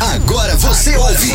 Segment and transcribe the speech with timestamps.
[0.00, 1.34] Agora você ouve.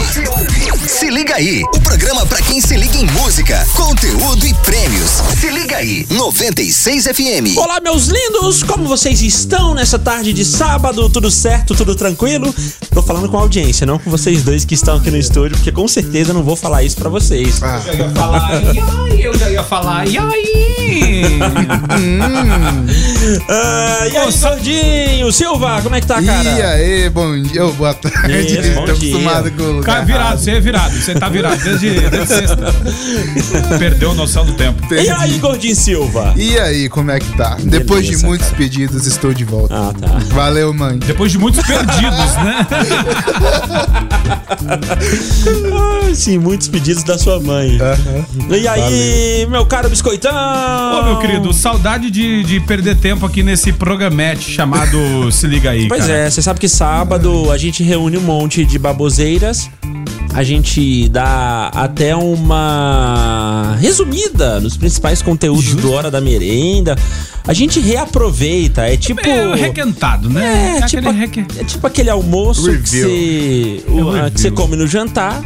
[0.88, 5.22] Se liga aí, o programa pra quem se liga em música, conteúdo e prêmios.
[5.40, 7.58] Se liga aí, 96 FM.
[7.58, 8.64] Olá, meus lindos!
[8.64, 11.07] Como vocês estão nessa tarde de sábado?
[11.12, 11.75] Tudo certo?
[11.75, 12.54] Tudo tranquilo?
[12.91, 15.71] Tô falando com a audiência, não com vocês dois que estão aqui no estúdio, porque
[15.71, 17.61] com certeza eu não vou falar isso pra vocês.
[17.61, 19.23] Eu já ia falar, e aí?
[19.23, 21.39] Eu já ia falar, e aí?
[23.50, 25.32] Ah, e aí, Gordinho?
[25.32, 26.47] Silva, como é que tá, cara?
[26.47, 28.55] E aí, bom dia, boa tarde.
[28.60, 29.10] Isso, bom Tô dia.
[29.16, 32.57] acostumado com Cara, virado, você é virado, você tá virado desde, desde sexta.
[33.79, 34.81] Perdeu a noção do tempo.
[34.93, 36.34] E aí, Gordinho Silva?
[36.35, 37.57] E aí, como é que tá?
[37.63, 39.76] Depois de muitos pedidos, estou de volta.
[39.76, 40.20] Ah, tá.
[40.34, 40.98] Valeu, mãe.
[40.99, 42.67] Depois de muitos perdidos, né?
[45.73, 47.77] Ah, sim, muitos pedidos da sua mãe.
[48.49, 50.31] E aí, meu caro biscoitão?
[50.31, 55.87] Ô, meu querido, saudade de, de perder tempo aqui nesse programete chamado Se Liga Aí,
[55.87, 56.13] Pois cara.
[56.20, 59.70] é, você sabe que sábado a gente reúne um monte de baboseiras.
[60.34, 66.96] A gente dá até uma resumida nos principais conteúdos do Hora da Merenda.
[67.48, 69.22] A gente reaproveita, é tipo.
[69.26, 70.80] É requentado, né?
[70.82, 74.52] É, tipo, aquele reque- é tipo aquele almoço que você, o- É ah, que você
[74.52, 75.42] come no jantar,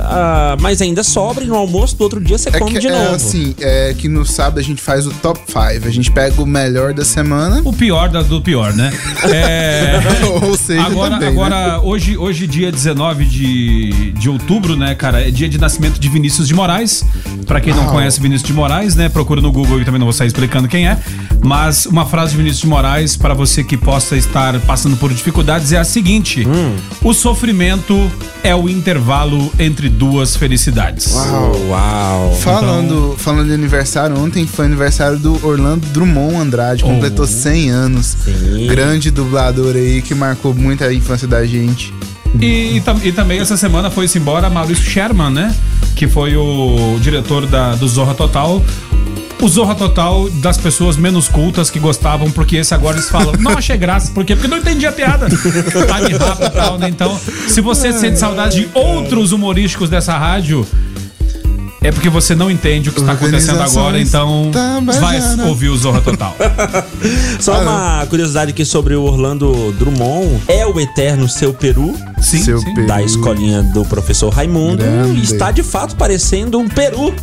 [0.00, 2.88] ah, mas ainda sobra e no almoço do outro dia você É come que de
[2.88, 3.14] é novo.
[3.14, 5.86] assim, é que no sábado a gente faz o top 5.
[5.86, 7.62] A gente pega o melhor da semana.
[7.64, 8.92] O pior da- do pior, né?
[9.32, 10.00] É.
[10.42, 11.40] Ou seja, Agora, também, né?
[11.40, 15.26] agora hoje, hoje, dia 19 de, de outubro, né, cara?
[15.26, 17.04] É dia de nascimento de Vinícius de Moraes.
[17.46, 19.08] Pra quem não conhece Vinícius de Moraes, né?
[19.08, 20.98] Procura no Google e também não vou sair explicando quem é.
[21.42, 25.72] Mas uma frase de Vinícius de Moraes, para você que possa estar passando por dificuldades,
[25.72, 26.76] é a seguinte: Hum.
[27.02, 28.10] O sofrimento
[28.42, 31.12] é o intervalo entre duas felicidades.
[31.12, 31.56] Uau.
[31.68, 32.34] Uau.
[32.36, 38.16] Falando, falando de aniversário, ontem foi aniversário do Orlando Drummond Andrade, completou 100 anos.
[38.24, 38.66] Sim.
[38.66, 41.92] Grande dublador aí que marcou muito a infância da gente.
[42.40, 45.54] E, e e também essa semana foi-se embora Maurício Sherman, né?
[45.94, 48.62] Que foi o diretor da, do Zorra Total.
[49.40, 53.52] O Zorra Total das pessoas menos cultas que gostavam, porque esse agora eles falam, não
[53.52, 54.10] achei graça.
[54.12, 54.34] Por quê?
[54.34, 55.28] Porque não entendi a piada.
[55.28, 56.88] Time rápido e tal, né?
[56.88, 57.18] Então,
[57.48, 60.66] se você sente saudade de outros humorísticos dessa rádio,
[61.84, 64.50] é porque você não entende o que está acontecendo agora, então
[65.00, 66.34] vai ouvir o Zorra Total.
[67.38, 70.42] Só uma curiosidade aqui sobre o Orlando Drummond.
[70.48, 72.74] É o eterno seu peru Sim, Seu sim.
[72.74, 72.86] Peru.
[72.86, 74.82] da escolinha do professor Raimundo.
[74.82, 75.20] Grande.
[75.20, 77.14] E está de fato parecendo um peru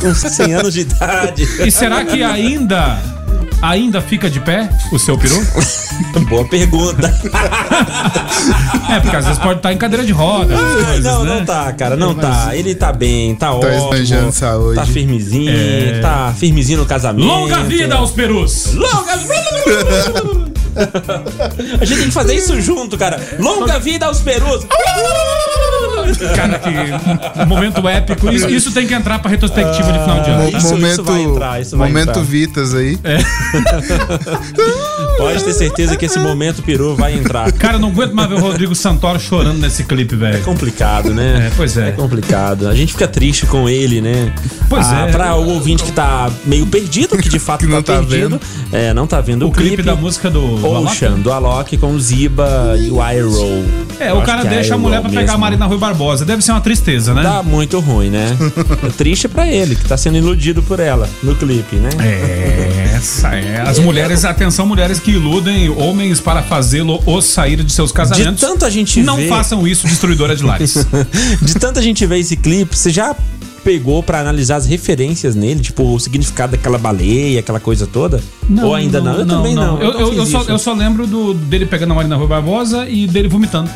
[0.00, 1.46] com 100 anos de idade.
[1.66, 2.98] E será que ainda,
[3.62, 5.36] ainda fica de pé o seu peru?
[6.28, 7.12] Boa pergunta.
[8.90, 11.34] É, porque às vezes pode estar em cadeira de rodas, essas coisas, não, né?
[11.34, 12.56] não tá, cara, não tá.
[12.56, 13.72] Ele tá bem, tá, ótimo.
[13.94, 14.76] esbanjando saúde.
[14.76, 16.00] Tá firmezinho, É.
[16.00, 17.26] tá firmezinho no casamento.
[17.26, 18.72] Longa vida aos perus!
[18.72, 20.48] Longa vida!
[21.80, 23.20] A gente tem que fazer isso junto, cara.
[23.38, 24.64] Longa vida aos perus!
[26.34, 28.30] Cara, que momento épico.
[28.30, 30.48] Isso, isso tem que entrar pra retrospectiva de final de ano.
[30.48, 32.22] Isso- isso momento vai entrar, isso vai momento entrar.
[32.22, 32.98] Vitas aí.
[35.18, 37.50] Pode ter certeza que esse momento peru vai entrar.
[37.52, 40.44] Cara, eu não aguento mais ver o Rodrigo Santoro chorando nesse clipe, É velho.
[40.44, 41.48] complicado, né?
[41.48, 41.88] É, pois é.
[41.88, 42.68] É complicado.
[42.68, 44.32] A gente fica triste com ele, né?
[44.68, 45.06] Pois é.
[45.10, 48.40] Pra o ouvinte que tá meio perdido, que de fato Que não tá, tá perdido.
[48.72, 50.56] É, não tá vendo o, O clipe da música do.
[50.56, 50.86] do Alok.
[50.92, 53.64] Ocean, do Alok com o Ziba e o Iroh.
[54.00, 55.38] É, Eu o cara deixa a mulher pra pegar a.
[55.38, 56.24] Marina Rui Barbosa.
[56.24, 57.22] Deve ser uma tristeza, né?
[57.22, 58.36] Tá muito ruim, né?
[58.86, 61.88] É triste pra ele, que tá sendo iludido por ela no clipe, né?
[62.00, 63.62] É, essa é.
[63.66, 68.40] As mulheres, atenção, mulheres que iludem homens para fazê-lo ou sair de seus De casamentos.
[68.40, 70.86] tanto a gente Não ver, façam isso, destruidora de lares.
[71.42, 73.14] de tanto a gente ver esse clipe, você já
[73.68, 78.18] pegou pra analisar as referências nele, tipo o significado daquela baleia, aquela coisa toda?
[78.62, 79.14] Ou ainda não?
[79.14, 79.78] Eu também não.
[79.78, 82.26] Eu, não eu- eu fiz só, eu só lembro do, dele pegando a Marina Rui
[82.26, 83.70] Barbosa e dele vomitando.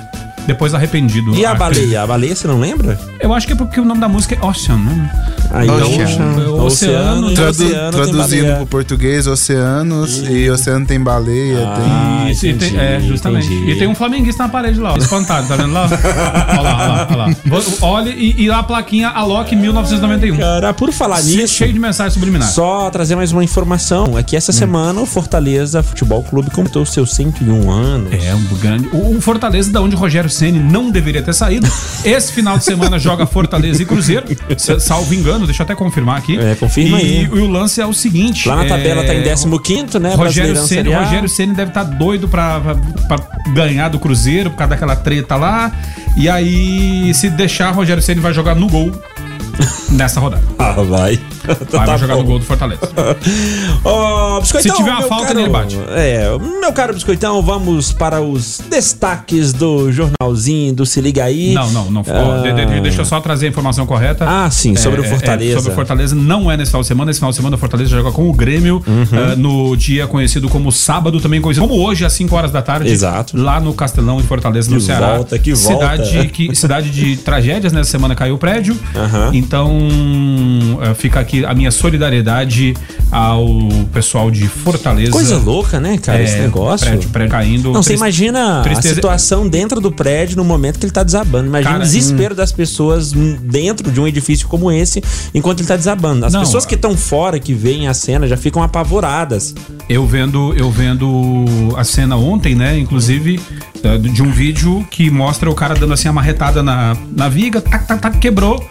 [0.47, 1.35] Depois arrependido.
[1.35, 2.03] E a baleia?
[2.03, 2.99] A baleia você não lembra?
[3.21, 5.11] Eu acho que é porque o nome da música é Ocean, né?
[5.53, 6.05] Aí, Ocean.
[6.05, 12.27] Oceano, Oceano, e Tradu- oceano tem traduzindo pro português, oceanos, e oceano tem baleia, Ah,
[12.31, 13.47] Isso, e tem- entendi, é, justamente.
[13.53, 13.71] entendi.
[13.73, 15.85] E tem um flamenguista na parede lá, ó, espantado, tá vendo lá?
[16.49, 17.37] olha lá, olha lá, olha lá.
[17.47, 20.37] Vou- Olha, e, e a plaquinha Alok 1991.
[20.39, 22.55] Cara, por falar nisso, Cheio de mensagens subliminares.
[22.55, 24.19] só trazer mais uma informação.
[24.19, 28.13] É que essa semana o Fortaleza Futebol Clube completou seus 101 anos.
[28.13, 28.89] É, um grande.
[28.93, 31.69] O, o Fortaleza, da onde Rogério Ceni não deveria ter saído.
[32.05, 34.27] Esse final de semana joga Fortaleza e Cruzeiro.
[34.81, 36.39] Salvo engano, deixa eu até confirmar aqui.
[36.39, 37.25] É, confirma e, aí.
[37.25, 40.15] E o lance é o seguinte: Lá na tabela é, tá em 15º, né?
[40.15, 40.93] Rogério Ceni.
[40.93, 42.75] Rogério Ceni deve estar doido pra, pra,
[43.09, 45.73] pra ganhar do Cruzeiro por causa daquela treta lá.
[46.17, 48.93] E aí, se deixar, Rogério Ceni vai jogar no gol
[49.91, 50.43] nessa rodada.
[50.59, 51.19] Ah, vai.
[51.71, 52.21] Tá vai jogar bom.
[52.23, 52.81] no gol do Fortaleza.
[53.85, 55.79] Ó, Biscoitão, Se tiver uma falta, caro- ele bate.
[55.91, 56.27] É,
[56.61, 61.53] meu caro Biscoitão, vamos para os destaques do jornalzinho do Se Liga Aí.
[61.55, 62.03] Não, não, não.
[62.07, 64.25] ó, de- de- de- deixa eu só trazer a informação correta.
[64.29, 65.57] Ah, sim, sobre o Fortaleza.
[65.57, 67.09] sobre o Fortaleza não é nesse final de semana.
[67.09, 69.07] Nesse final de semana o Fortaleza joga com o Grêmio Uhum.
[69.13, 72.89] eh, no dia conhecido como sábado, também conhecido como hoje, às 5 horas da tarde.
[72.91, 73.37] Exato.
[73.37, 75.15] Lá no Castelão, em Fortaleza, no Que Ceará.
[75.17, 75.97] volta, que volta.
[76.05, 78.77] Cidade, que, cidade de tragédias, nessa semana caiu o prédio.
[78.95, 79.31] Aham.
[79.33, 79.79] Então
[80.83, 82.75] eh, fica aqui a minha solidariedade
[83.11, 83.47] ao
[83.93, 85.13] pessoal de Fortaleza.
[85.13, 86.87] Coisa louca, né, cara, É, esse negócio.
[86.87, 87.73] Prédio, prédio caindo.
[87.73, 91.47] Não, você imagina tristeza- a situação dentro do prédio no momento que ele tá desabando.
[91.49, 95.03] Imagina Cara, o desespero das pessoas hum, dentro de um edifício como esse
[95.35, 96.25] enquanto ele tá desabando.
[96.27, 99.55] As Não, pessoas que estão fora, que veem a cena, já ficam apavoradas.
[99.89, 101.45] Eu vendo, eu vendo
[101.77, 102.79] a cena ontem, né?
[102.79, 103.41] Inclusive,
[104.13, 107.87] de um vídeo que mostra o cara dando assim a marretada na, na viga, tac,
[107.87, 108.65] tac, tac, quebrou.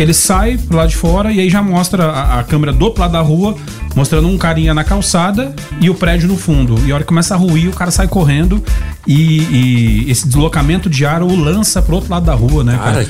[0.00, 3.02] Ele sai pro lado de fora e aí já mostra a, a câmera do outro
[3.02, 3.54] lado da rua,
[3.94, 6.80] mostrando um carinha na calçada e o prédio no fundo.
[6.86, 8.64] E a hora que começa a ruir, o cara sai correndo
[9.06, 13.04] e, e esse deslocamento de ar o lança pro outro lado da rua, né, cara?
[13.04, 13.06] Cara,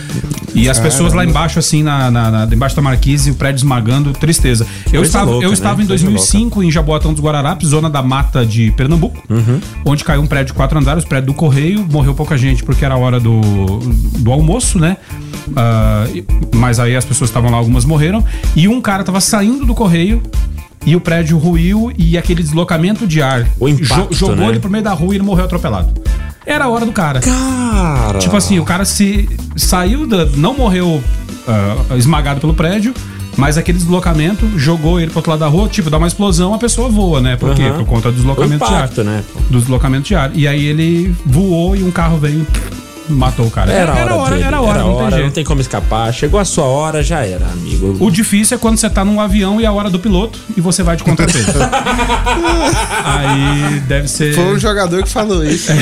[0.60, 4.12] E as pessoas lá embaixo, assim, na, na, na- embaixo da marquise, o prédio esmagando,
[4.12, 4.66] tristeza.
[4.86, 5.54] Eu Coisa estava, louca, eu né?
[5.54, 9.22] estava em Coisa 2005 em Jaboatão dos Guararapes, zona da mata de Pernambuco,
[9.84, 12.84] onde caiu um prédio de quatro andares, o prédio do Correio, morreu pouca gente porque
[12.84, 13.40] era a hora do,
[14.18, 14.96] do almoço, né?
[16.14, 16.24] E-
[16.54, 18.24] mas aí as pessoas estavam lá, algumas morreram,
[18.54, 20.22] e um cara tava saindo do Correio.
[20.86, 24.48] E o prédio ruiu e aquele deslocamento de ar O impacto, jogou né?
[24.48, 25.92] ele pro meio da rua e ele morreu atropelado.
[26.46, 27.20] Era a hora do cara.
[27.20, 28.18] Cara.
[28.18, 30.24] Tipo assim, o cara se saiu da.
[30.26, 31.02] não morreu
[31.46, 32.94] ah, esmagado pelo prédio,
[33.36, 36.58] mas aquele deslocamento jogou ele pro outro lado da rua, tipo, dá uma explosão, a
[36.58, 37.36] pessoa voa, né?
[37.36, 37.70] Por quê?
[37.76, 38.78] Por conta do o deslocamento de ar.
[38.78, 39.24] impacto, né?
[39.48, 40.30] Do deslocamento de ar.
[40.34, 42.46] E aí ele voou e um carro veio
[43.10, 43.72] matou o cara.
[43.72, 44.42] Era, a hora, era hora, dele.
[44.44, 45.24] era hora, Era não tem hora, jeito.
[45.26, 46.12] não tem como escapar.
[46.14, 47.96] Chegou a sua hora, já era, amigo.
[48.00, 50.60] O difícil é quando você tá num avião e é a hora do piloto e
[50.60, 51.52] você vai de contrapeso.
[53.04, 54.34] aí deve ser.
[54.34, 55.72] Foi um jogador que falou isso.
[55.72, 55.80] né?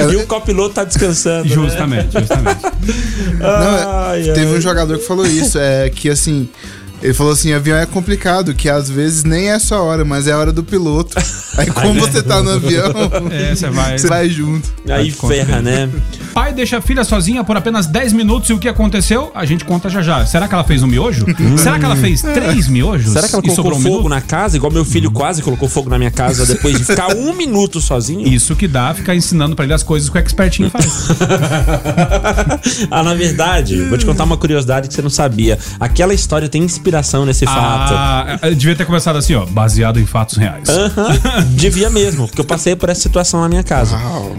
[0.12, 1.48] E o copiloto tá descansando.
[1.48, 1.54] né?
[1.54, 2.60] Justamente, justamente.
[3.38, 4.58] Não, é- Ai, teve ai.
[4.58, 6.48] um jogador que falou isso, é que assim.
[7.02, 10.32] Ele falou assim: avião é complicado, que às vezes nem é sua hora, mas é
[10.32, 11.16] a hora do piloto.
[11.60, 12.92] Aí, como você tá no avião,
[13.30, 13.98] É, você vai.
[13.98, 14.68] você vai junto.
[14.88, 15.88] Aí Conta ferra, né?
[16.32, 19.30] Pai deixa a filha sozinha por apenas 10 minutos e o que aconteceu?
[19.34, 20.24] A gente conta já já.
[20.24, 21.26] Será que ela fez um miojo?
[21.58, 23.12] Será que ela fez três miojos?
[23.12, 25.98] Será que ela colocou um fogo na casa, igual meu filho quase colocou fogo na
[25.98, 28.26] minha casa depois de ficar um minuto sozinho?
[28.26, 31.08] Isso que dá ficar ensinando pra ele as coisas que o expertinho faz.
[32.90, 35.58] ah, na verdade, vou te contar uma curiosidade que você não sabia.
[35.78, 37.92] Aquela história tem inspiração nesse fato.
[37.94, 40.68] ah, eu devia ter começado assim, ó, baseado em fatos reais.
[40.68, 41.18] Aham,
[41.50, 43.96] Devia mesmo, porque eu passei por essa situação na minha casa.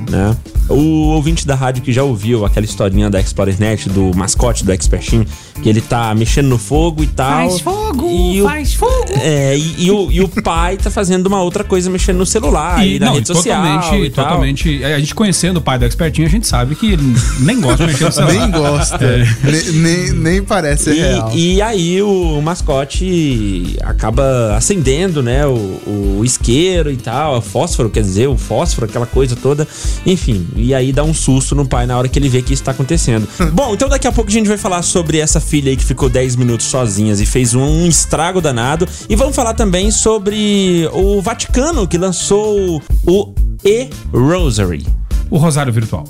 [0.09, 0.35] Né?
[0.69, 5.25] O ouvinte da rádio que já ouviu aquela historinha da ExplorerNet, do mascote do Expertin,
[5.61, 7.49] que ele tá mexendo no fogo e tal.
[7.49, 9.05] Faz fogo, e o- faz fogo.
[9.21, 12.85] É, e, e o, e o pai tá fazendo uma outra coisa, mexendo no celular
[12.87, 13.61] e, na não, rede social.
[13.61, 14.25] totalmente, e tal.
[14.25, 14.83] totalmente.
[14.85, 17.91] A gente conhecendo o pai do expertinho, a gente sabe que ele nem gosta de
[17.91, 18.33] mexer no celular.
[18.33, 18.99] Nem gosta.
[19.43, 21.31] Nem, nem, nem parece ser real.
[21.33, 25.81] E, e aí o mascote acaba acendendo, né, o,
[26.19, 29.67] o isqueiro e tal, o fósforo, quer dizer, o fósforo, aquela coisa toda.
[30.05, 32.63] Enfim, e aí dá um susto no pai na hora que ele vê que isso
[32.63, 33.27] tá acontecendo.
[33.53, 36.09] Bom, então daqui a pouco a gente vai falar sobre essa filha aí que ficou
[36.09, 38.87] 10 minutos sozinhas e fez um estrago danado.
[39.09, 43.33] E vamos falar também sobre o Vaticano que lançou o
[43.63, 44.85] E-Rosary.
[45.29, 46.03] O Rosário Virtual.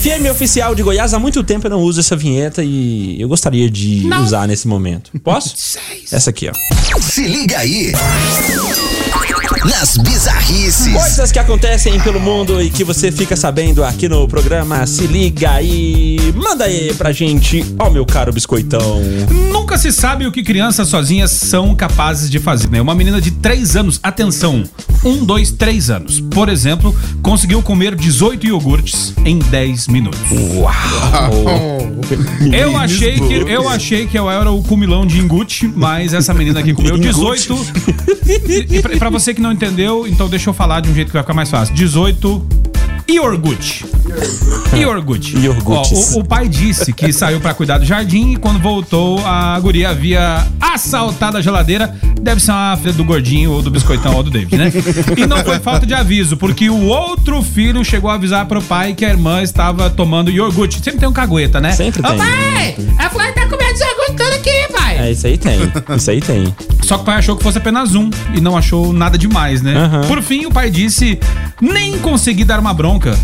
[0.00, 3.68] FM oficial de Goiás, há muito tempo eu não uso essa vinheta e eu gostaria
[3.68, 5.10] de usar nesse momento.
[5.22, 5.78] Posso?
[6.10, 7.00] Essa aqui, ó.
[7.02, 7.92] Se liga aí.
[9.64, 10.92] Nas bizarrices.
[10.92, 14.86] Coisas que acontecem pelo mundo e que você fica sabendo aqui no programa.
[14.86, 16.18] Se liga aí.
[16.34, 19.02] Manda aí pra gente, ó meu caro biscoitão.
[19.52, 22.80] Nunca se sabe o que crianças sozinhas são capazes de fazer, né?
[22.80, 24.64] Uma menina de 3 anos, atenção,
[25.04, 30.20] 1, 2, 3 anos, por exemplo, conseguiu comer 18 iogurtes em 10 minutos.
[32.52, 36.60] Eu achei que eu achei que eu era o cumilão de Ingut, mas essa menina
[36.60, 37.66] aqui comeu 18.
[38.48, 41.08] E, e pra, pra você que não entendeu, então deixa eu falar de um jeito
[41.08, 41.74] que vai ficar mais fácil.
[41.74, 42.46] 18
[43.08, 43.84] iogurte.
[44.74, 45.36] Iogurte.
[45.36, 49.58] Ó, o, o pai disse que saiu pra cuidar do jardim e quando voltou a
[49.58, 51.94] guria havia assaltado a geladeira.
[52.20, 54.70] Deve ser uma filha do gordinho ou do biscoitão ou do David, né?
[55.16, 58.92] E não foi falta de aviso, porque o outro filho chegou a avisar pro pai
[58.92, 60.82] que a irmã estava tomando iogurte.
[60.82, 61.72] Sempre tem um cagueta, né?
[61.72, 62.18] Sempre Ô, tem.
[62.18, 64.79] pai, a Flávia tá comendo iogurte tudo aqui, pai.
[65.00, 65.58] É, isso aí tem.
[65.96, 66.54] Isso aí tem.
[66.82, 69.74] Só que o pai achou que fosse apenas um e não achou nada demais, né?
[69.76, 70.02] Aham.
[70.06, 71.18] Por fim, o pai disse:
[71.60, 73.16] nem consegui dar uma bronca.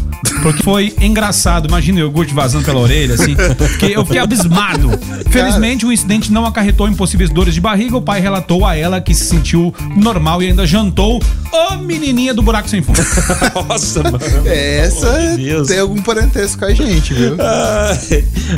[0.43, 1.66] Porque foi engraçado.
[1.69, 3.35] Imagina o iogurte vazando pela orelha, assim.
[3.73, 4.90] Fiquei- eu fiquei abismado.
[5.31, 7.97] Felizmente, o incidente não acarretou em possíveis dores de barriga.
[7.97, 11.23] O pai relatou a ela que se sentiu normal e ainda jantou.
[11.52, 12.99] Ô menininha do buraco sem fundo.
[13.69, 14.19] Nossa, mano.
[14.47, 15.69] Essa amor de Deus.
[15.69, 17.37] tem algum parentesco com a gente, viu?
[17.38, 17.97] Ah,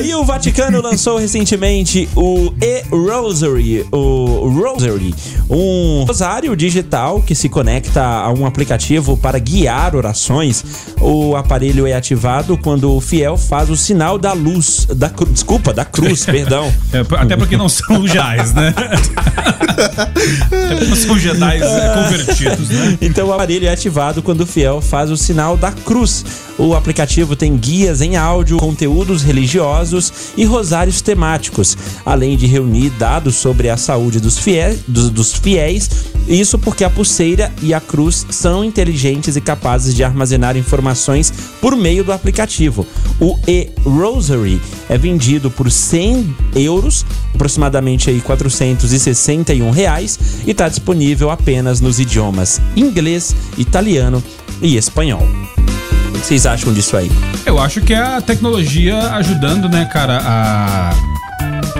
[0.02, 5.14] e o Vaticano lançou recentemente o e-Rosary, o Rosary,
[5.48, 10.64] um rosário digital que se conecta a um aplicativo para guiar orações.
[11.00, 15.72] O aparelho é ativado quando o fiel faz o sinal da luz, da cru- desculpa,
[15.72, 16.72] da cruz, perdão.
[16.92, 18.74] É, até porque não são Jedi, né?
[20.88, 22.98] não são Jedi é, convertidos, né?
[23.00, 26.24] Então o aparelho é ativado quando o fiel faz o sinal da cruz.
[26.58, 33.36] O aplicativo tem guias em áudio, conteúdos religiosos e rosários temáticos, além de reunir dados
[33.36, 35.88] sobre a saúde dos fiéis, dos, dos fiéis.
[36.26, 39.57] Isso porque a pulseira e a cruz são inteligentes e capazes
[39.94, 42.86] de armazenar informações por meio do aplicativo.
[43.20, 51.80] O e-Rosary é vendido por 100 euros, aproximadamente aí 461 reais, e está disponível apenas
[51.80, 54.22] nos idiomas inglês, italiano
[54.62, 55.26] e espanhol.
[56.12, 57.10] Vocês acham disso aí?
[57.46, 60.94] Eu acho que é a tecnologia ajudando, né, cara, a,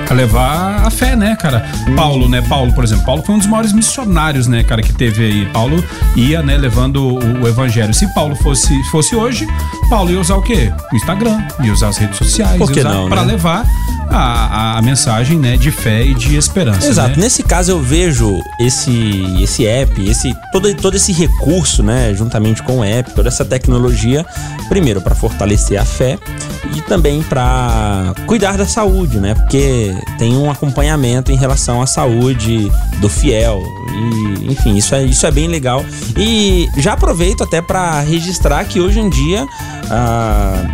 [0.09, 1.66] a levar a fé, né, cara?
[1.97, 2.42] Paulo, né?
[2.42, 5.47] Paulo, por exemplo, Paulo foi um dos maiores missionários, né, cara, que teve aí.
[5.47, 5.83] Paulo
[6.16, 7.92] ia, né, levando o, o evangelho.
[7.92, 9.47] Se Paulo fosse, fosse hoje,
[9.88, 10.73] Paulo ia usar o quê?
[10.92, 13.33] O Instagram, ia usar as redes sociais, Por que não, pra né?
[13.33, 13.66] levar
[14.11, 16.87] a, a, a mensagem, né, de fé e de esperança.
[16.87, 17.16] Exato.
[17.16, 17.25] Né?
[17.25, 18.88] Nesse caso eu vejo esse
[19.42, 24.25] esse app, esse todo, todo esse recurso, né, juntamente com o app, toda essa tecnologia,
[24.68, 26.18] primeiro para fortalecer a fé
[26.75, 29.35] e também para cuidar da saúde, né?
[29.35, 29.77] Porque
[30.18, 32.70] tem um acompanhamento em relação à saúde
[33.00, 33.62] do fiel.
[33.90, 35.85] E, enfim, isso é, isso é bem legal.
[36.16, 39.47] E já aproveito até para registrar que hoje em dia
[39.90, 40.64] ah,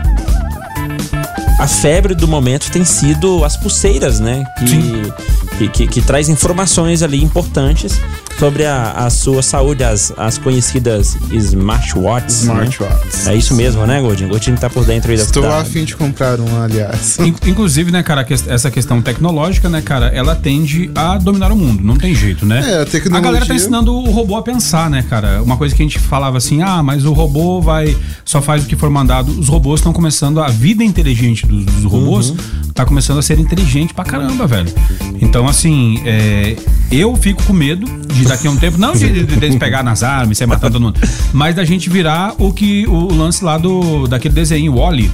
[1.58, 4.44] a febre do momento tem sido as pulseiras, né?
[4.58, 8.00] Que, que, que, que traz informações ali importantes
[8.38, 12.42] sobre a, a sua saúde, as, as conhecidas smartwatches.
[12.42, 13.24] Smartwatches.
[13.26, 13.32] Né?
[13.34, 14.28] É isso mesmo, né, Gordinho?
[14.28, 17.18] Gordinho tá por dentro aí da Estou da- a fim de comprar um, aliás.
[17.20, 21.82] In- Inclusive, né, cara, essa questão tecnológica, né, cara, ela tende a dominar o mundo,
[21.82, 22.60] não tem jeito, né?
[22.66, 25.42] É, a tecnologia- galera tá ensinando o robô a pensar, né, cara?
[25.42, 28.66] Uma coisa que a gente falava assim, ah, mas o robô vai só faz o
[28.66, 29.30] que for mandado.
[29.38, 32.36] Os robôs estão começando a vida inteligente dos, dos robôs Uhum.
[32.74, 34.72] tá começando a ser inteligente pra caramba, velho.
[35.20, 36.56] Então, assim, é,
[36.90, 40.02] eu fico com medo de daqui a um tempo, não de, de, deles pegar nas
[40.02, 41.00] armas e sair matando todo mundo,
[41.32, 45.10] mas da gente virar o que o lance lá do daquele desenho Wally.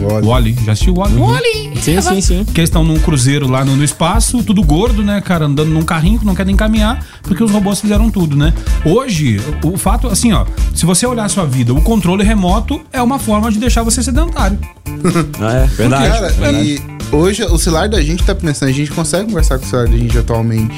[0.00, 0.24] Olha.
[0.24, 1.14] Wally, já assistiu Wally?
[1.14, 1.26] Uhum.
[1.26, 1.72] Wally!
[1.80, 2.44] Sim, sim, sim.
[2.44, 5.82] Que eles estão num cruzeiro lá no, no espaço, tudo gordo, né, cara, andando num
[5.82, 8.52] carrinho que não quer nem caminhar, porque os robôs fizeram tudo, né?
[8.84, 12.80] Hoje, o, o fato, assim, ó, se você olhar a sua vida, o controle remoto
[12.92, 14.58] é uma forma de deixar você sedentário.
[15.40, 16.08] É, verdade.
[16.08, 16.82] Cara, verdade.
[17.12, 19.88] e hoje o celular da gente tá pensando, a gente consegue conversar com o celular
[19.88, 20.74] da gente atualmente.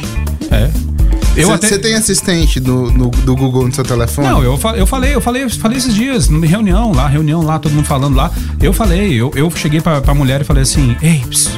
[0.50, 1.00] É.
[1.44, 1.78] Você até.
[1.78, 4.28] tem assistente do, no- do Google no seu telefone?
[4.28, 7.87] Não, eu, eu falei, eu falei, falei esses dias, reunião lá, reunião lá, todo mundo
[7.87, 8.30] falando lá.
[8.61, 11.50] Eu falei, eu, eu cheguei pra, pra mulher e falei assim, ei, ps,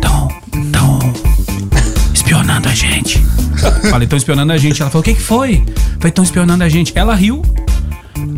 [0.00, 0.28] tão,
[0.72, 0.98] tão
[2.12, 3.18] espionando a gente.
[3.90, 4.80] falei, tão espionando a gente.
[4.80, 5.64] Ela falou, o que que foi?
[5.98, 6.92] Falei, tão espionando a gente.
[6.96, 7.42] Ela riu,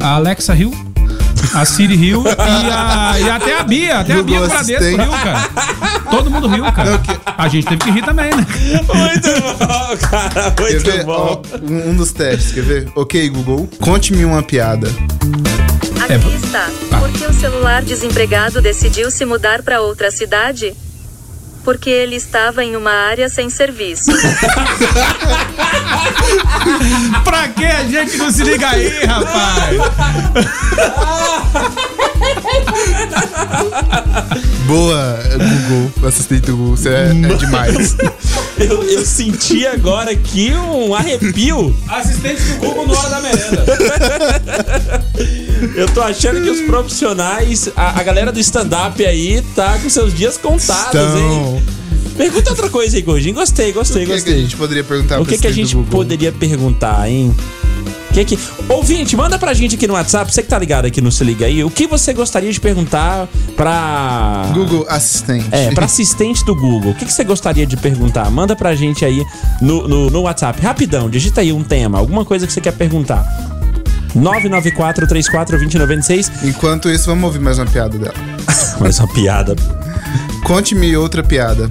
[0.00, 0.72] a Alexa riu,
[1.54, 5.10] a Siri riu e, a- e até a Bia, até a Bia Google Bradesco riu,
[5.10, 5.48] cara.
[6.10, 7.00] Todo mundo riu, cara.
[7.36, 8.46] A gente teve que rir também, né?
[8.72, 10.50] Muito bom, cara.
[10.50, 11.04] Quer Muito ver?
[11.04, 11.42] bom.
[11.42, 12.88] Ó, um, um dos testes, quer ver?
[12.94, 14.88] Ok, Google, conte-me uma piada.
[16.08, 16.68] É, Aqui está.
[16.98, 20.74] Por que o celular desempregado decidiu se mudar para outra cidade?
[21.64, 24.10] Porque ele estava em uma área sem serviço.
[27.24, 29.76] Pra que a gente não se liga aí, rapaz?
[34.66, 35.18] Boa,
[35.68, 37.96] Google, assistente do Google, você é, é demais.
[38.68, 41.74] Eu, eu senti agora aqui um arrepio.
[41.88, 43.64] Assistente do Google no hora da merenda.
[45.74, 50.14] Eu tô achando que os profissionais, a, a galera do stand-up aí, tá com seus
[50.14, 51.10] dias contados, hein?
[51.16, 51.62] Então,
[52.16, 53.34] Pergunta outra coisa aí, Gordinho.
[53.34, 54.40] Gostei, gostei, o que, que a gostei.
[54.42, 57.34] gente poderia perguntar O que, que a gente poderia perguntar, hein?
[58.12, 58.38] Que que...
[58.68, 61.46] Ouvinte, manda pra gente aqui no WhatsApp, você que tá ligado aqui no Se Liga
[61.46, 63.26] aí, o que você gostaria de perguntar
[63.56, 64.50] pra.
[64.52, 65.48] Google Assistente.
[65.50, 66.92] É, pra assistente do Google.
[66.92, 68.30] O que, que você gostaria de perguntar?
[68.30, 69.24] Manda pra gente aí
[69.60, 70.60] no, no, no WhatsApp.
[70.60, 73.24] Rapidão, digita aí um tema, alguma coisa que você quer perguntar.
[74.16, 76.44] 994-34-2096.
[76.44, 78.14] Enquanto isso, vamos ouvir mais uma piada dela.
[78.78, 79.56] Mais uma piada.
[80.44, 81.70] Conte-me outra piada.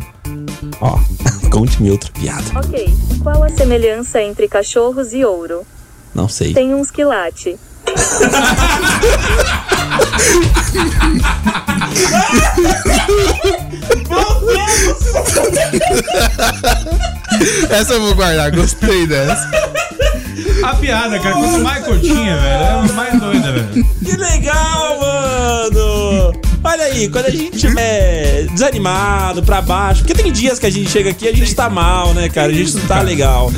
[0.80, 0.98] Ó.
[1.52, 2.44] Conte-me outra piada.
[2.56, 2.94] Ok.
[3.22, 5.66] Qual a semelhança entre cachorros e ouro?
[6.14, 6.54] Não sei.
[6.54, 7.58] Tem uns que late.
[17.70, 19.50] Essa eu vou guardar, gostei dessa.
[20.64, 23.86] A piada, cara, quanto mais curtinha, velho, é mais doida, velho.
[24.04, 25.81] Que legal, mano!
[26.64, 30.90] Olha aí, quando a gente tiver desanimado, pra baixo, porque tem dias que a gente
[30.90, 32.52] chega aqui e a gente tá mal, né, cara?
[32.52, 33.52] A gente não tá legal.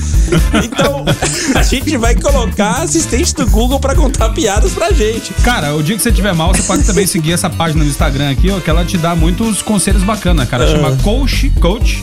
[0.63, 1.03] Então,
[1.53, 5.33] a gente vai colocar assistente do Google pra contar piadas pra gente.
[5.43, 8.31] Cara, o dia que você tiver mal, você pode também seguir essa página no Instagram
[8.31, 10.65] aqui, ó, que ela te dá muitos conselhos bacanas, cara.
[10.67, 12.01] Chama Coach, Coach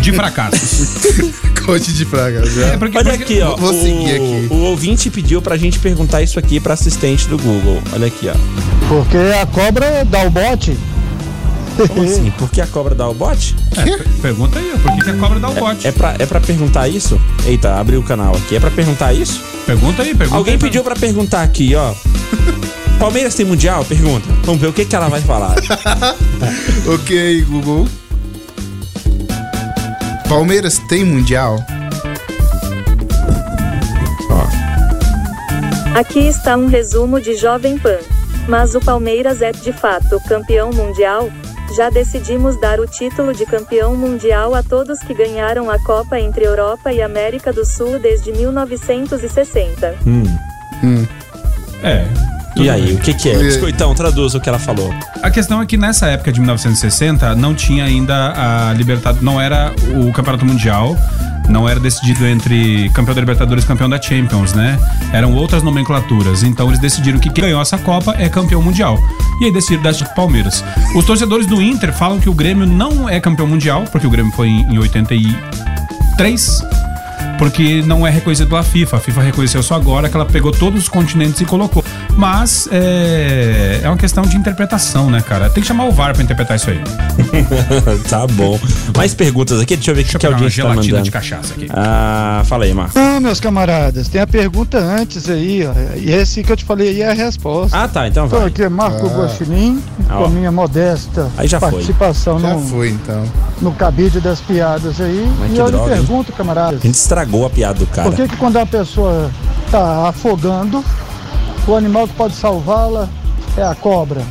[0.00, 1.32] de Fracassos.
[1.64, 2.44] Coach de praga.
[2.48, 2.66] Já.
[2.66, 3.56] É porque, Olha porque- aqui, ó.
[3.56, 4.46] Vou o, seguir aqui.
[4.50, 7.82] O ouvinte pediu pra gente perguntar isso aqui pra assistente do Google.
[7.92, 8.34] Olha aqui, ó.
[8.88, 10.76] Porque a cobra dá o bote.
[11.88, 12.30] Como assim?
[12.38, 13.56] Por que a cobra dá o bote?
[13.76, 15.88] É, per- pergunta aí, ó, por que, que a cobra dá o bote?
[15.88, 17.20] É pra, é pra perguntar isso?
[17.46, 18.54] Eita, abriu o canal aqui.
[18.54, 19.40] É pra perguntar isso?
[19.66, 21.92] Pergunta aí, pergunta Alguém aí, pediu pra perguntar aqui, ó.
[23.00, 23.84] Palmeiras tem mundial?
[23.84, 24.28] Pergunta.
[24.44, 25.56] Vamos ver o que, que ela vai falar.
[26.86, 27.88] Ok, Google.
[30.28, 31.58] Palmeiras tem mundial?
[35.94, 37.98] Aqui está um resumo de Jovem Pan.
[38.48, 41.30] Mas o Palmeiras é de fato campeão mundial?
[41.76, 46.44] Já decidimos dar o título de campeão mundial a todos que ganharam a Copa entre
[46.44, 49.98] Europa e América do Sul desde 1960.
[51.82, 52.23] É.
[52.56, 53.38] E aí, o que, que é?
[53.38, 54.94] Biscoitão, traduz o que ela falou.
[55.22, 59.72] A questão é que nessa época de 1960 não tinha ainda a Libertadores, não era
[59.94, 60.96] o Campeonato Mundial,
[61.48, 64.78] não era decidido entre campeão da Libertadores e campeão da Champions, né?
[65.12, 66.42] Eram outras nomenclaturas.
[66.42, 68.98] Então eles decidiram que quem ganhou essa Copa é campeão mundial.
[69.40, 70.64] E aí decidiram dar esse Palmeiras.
[70.94, 74.32] Os torcedores do Inter falam que o Grêmio não é campeão mundial, porque o Grêmio
[74.32, 76.83] foi em em 83.
[77.38, 78.96] Porque não é reconhecido pela FIFA.
[78.96, 81.84] A FIFA reconheceu só agora que ela pegou todos os continentes e colocou.
[82.16, 85.50] Mas é, é uma questão de interpretação, né, cara?
[85.50, 86.80] Tem que chamar o VAR pra interpretar isso aí.
[88.08, 88.58] tá bom.
[88.96, 89.74] Mais perguntas aqui?
[89.76, 91.04] Deixa eu ver o que, a pegar uma audiência tá gelatina mandando.
[91.04, 91.66] de cachaça aqui.
[91.70, 92.94] Ah, fala aí, Marcos.
[92.94, 95.72] Não, meus camaradas, tem a pergunta antes aí, ó.
[95.96, 97.76] E esse que eu te falei aí é a resposta.
[97.76, 98.48] Ah, tá, então Então vai.
[98.48, 101.70] aqui é Marco Guaxinim, Ah, com a minha modesta Aí já foi.
[101.72, 103.24] participação Já no, foi, então.
[103.60, 105.28] no cabide das piadas aí.
[105.40, 106.06] Mas e que eu droga, lhe hein?
[106.06, 108.08] pergunto, camaradas, A gente estragou a piada do cara.
[108.08, 109.30] por que, que quando a pessoa
[109.70, 110.84] tá afogando,
[111.66, 113.08] o animal que pode salvá-la
[113.56, 114.22] é a cobra?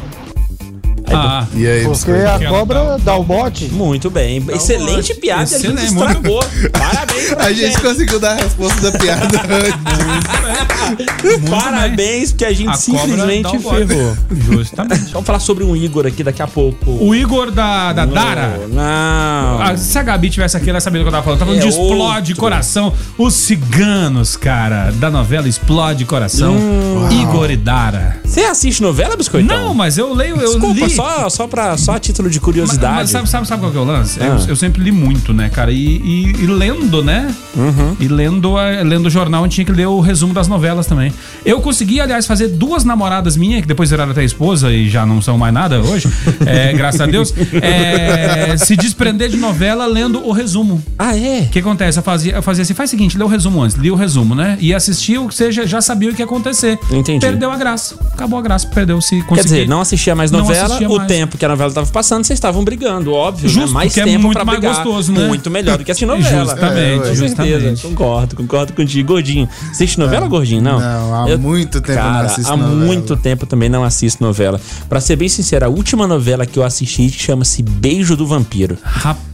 [1.12, 2.46] Ah, E aí, Porque biscoito?
[2.46, 3.66] a cobra dá- dá o bote.
[3.66, 4.44] Muito bem.
[4.50, 5.20] Excelente ótimo.
[5.22, 6.44] piada, a gente Excelente, muito estragou.
[6.72, 11.50] Parabéns A gente conseguiu dar a resposta da piada antes.
[11.50, 14.18] Parabéns, porque a gente A simplesmente dá o ferrou.
[14.32, 15.12] justamente.
[15.12, 16.92] Vamos falar sobre um Igor aqui daqui a pouco.
[16.92, 18.60] O Igor da, da Dara.
[18.70, 19.62] Não.
[19.62, 21.40] Ah, se a Gabi tivesse aqui, ela sabia do que eu tava falando.
[21.40, 22.36] Tava falando É de Explode outro.
[22.38, 22.94] Coração.
[23.18, 26.54] Os ciganos, cara, da novela Explode Coração.
[26.56, 27.10] Hum.
[27.22, 28.18] Igor e Dara.
[28.24, 29.68] Você assiste novela, Biscoitão?
[29.68, 30.90] Não, mas eu leio, eu Desculpa, li.
[31.04, 32.94] Só, só, pra, só a título de Mas, curiosidade.
[32.96, 34.20] mas sabe, sabe, sabe qual que é o lance?
[34.22, 34.26] Ah.
[34.26, 35.72] Eu, eu sempre li muito, né, cara?
[35.72, 37.34] E, e- e lendo, né?
[37.56, 37.96] Uhum.
[38.00, 41.14] E lendo, lendo o jornal, gente tinha que ler o resumo das novelas também.
[41.46, 45.22] Eu consegui, aliás, fazer duas namoradas minhas, que depois viraram até esposa e já não
[45.22, 46.08] são mais nada hoje,
[46.46, 50.82] é, graças a Deus, é, se desprender de novela lendo o resumo.
[50.98, 51.42] Ah, é?
[51.42, 52.00] O que acontece?
[52.00, 54.36] Eu fazia, eu fazia assim, faz o seguinte, lê o resumo antes, li o resumo,
[54.36, 54.58] né?
[54.60, 56.80] E assistia, ou seja, já sabia o que ia acontecer.
[56.92, 57.20] Entendi.
[57.26, 57.96] Perdeu a graça.
[58.14, 59.36] Acabou a graça, perdeu se consegui.
[59.36, 61.08] Quer dizer, não assistia mais novela, o mais.
[61.08, 63.74] tempo que a novela tava passando, vocês estavam brigando, óbvio, Justo, né?
[63.74, 64.76] Mais é tempo muito pra mais brigar.
[64.76, 65.28] gostoso, né?
[65.28, 66.46] Muito melhor do que assistir novela.
[66.52, 67.28] Justamente, com certeza.
[67.28, 67.82] justamente.
[67.82, 69.14] Concordo, concordo contigo.
[69.14, 70.62] Gordinho, assiste novela, Gordinho?
[70.62, 70.80] Não.
[70.80, 72.86] Não, há muito tempo eu não cara, assisto há novela.
[72.86, 74.60] muito tempo também não assisto novela.
[74.88, 78.78] Pra ser bem sincero, a última novela que eu assisti chama-se Beijo do Vampiro.
[78.84, 79.33] Rapaz.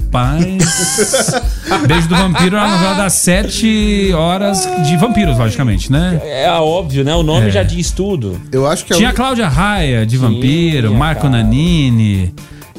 [1.88, 6.20] Beijo do Vampiro é uma novela das sete horas de vampiros, logicamente, né?
[6.24, 7.14] É óbvio, né?
[7.16, 7.52] O nome É.
[7.52, 8.40] já diz tudo.
[8.52, 11.38] Eu acho que é Tinha a Cláudia Raia de Vampiro, Marco cara.
[11.38, 12.34] Nanini.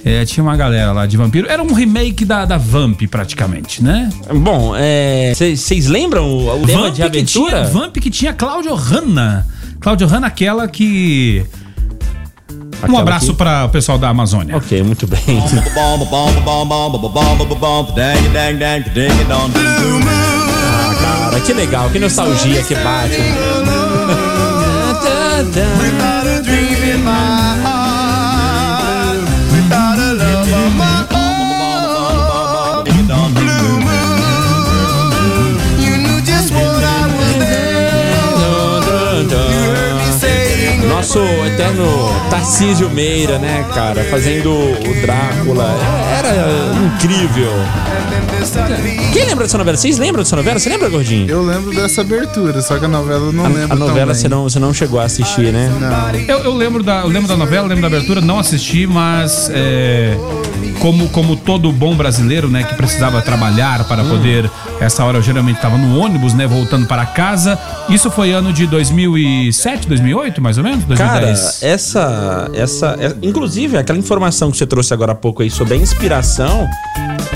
[0.04, 1.48] é, tinha uma galera lá de Vampiro.
[1.48, 4.08] Era um remake da, da Vamp, praticamente, né?
[4.34, 4.72] Bom,
[5.34, 7.64] vocês lembram o, o tema de que tinha, aventura?
[7.64, 9.46] Vamp que tinha Cláudio Hanna.
[9.80, 11.44] Cláudio Hanna, aquela que.
[12.88, 14.56] Um abraço para o pessoal da Amazônia.
[14.56, 15.20] Ok, muito bem.
[20.62, 20.94] Ah,
[21.30, 23.16] cara, que legal, que nostalgia que bate.
[41.00, 44.04] Nosso eterno eterno Tarcísio Meira, né, cara?
[44.04, 45.74] Fazendo o Drácula.
[46.18, 47.50] Era incrível.
[49.10, 49.78] Quem lembra dessa novela?
[49.78, 50.58] Vocês lembram dessa novela?
[50.58, 51.26] Você lembra, Gordinho?
[51.26, 54.42] Eu lembro dessa abertura, só que a novela eu não lembro A novela você não,
[54.42, 55.72] você não chegou a assistir, né?
[55.80, 56.20] Não.
[56.20, 60.14] Eu, eu lembro da, eu lembro da novela, lembro da abertura, não assisti, mas é,
[60.80, 64.50] como, como todo bom brasileiro, né, que precisava trabalhar para poder.
[64.80, 67.58] Essa hora eu geralmente estava no ônibus, né, voltando para casa.
[67.88, 70.84] Isso foi ano de 2007, 2008, mais ou menos?
[70.96, 71.62] Cara, 2010.
[71.62, 75.76] essa, essa, é- inclusive aquela informação que você trouxe agora há pouco aí sobre a
[75.76, 76.66] inspiração,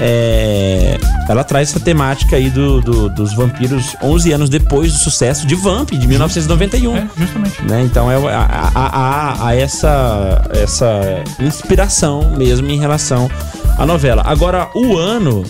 [0.00, 5.46] é, ela traz essa temática aí do, do- dos vampiros 11 anos depois do sucesso
[5.46, 6.96] de Vamp de 1991.
[6.96, 7.62] É, justamente.
[7.62, 7.83] né?
[7.83, 11.00] Então é a, a, a- a essa, essa
[11.40, 13.30] inspiração mesmo em relação
[13.79, 14.23] à novela.
[14.25, 15.45] Agora, o ano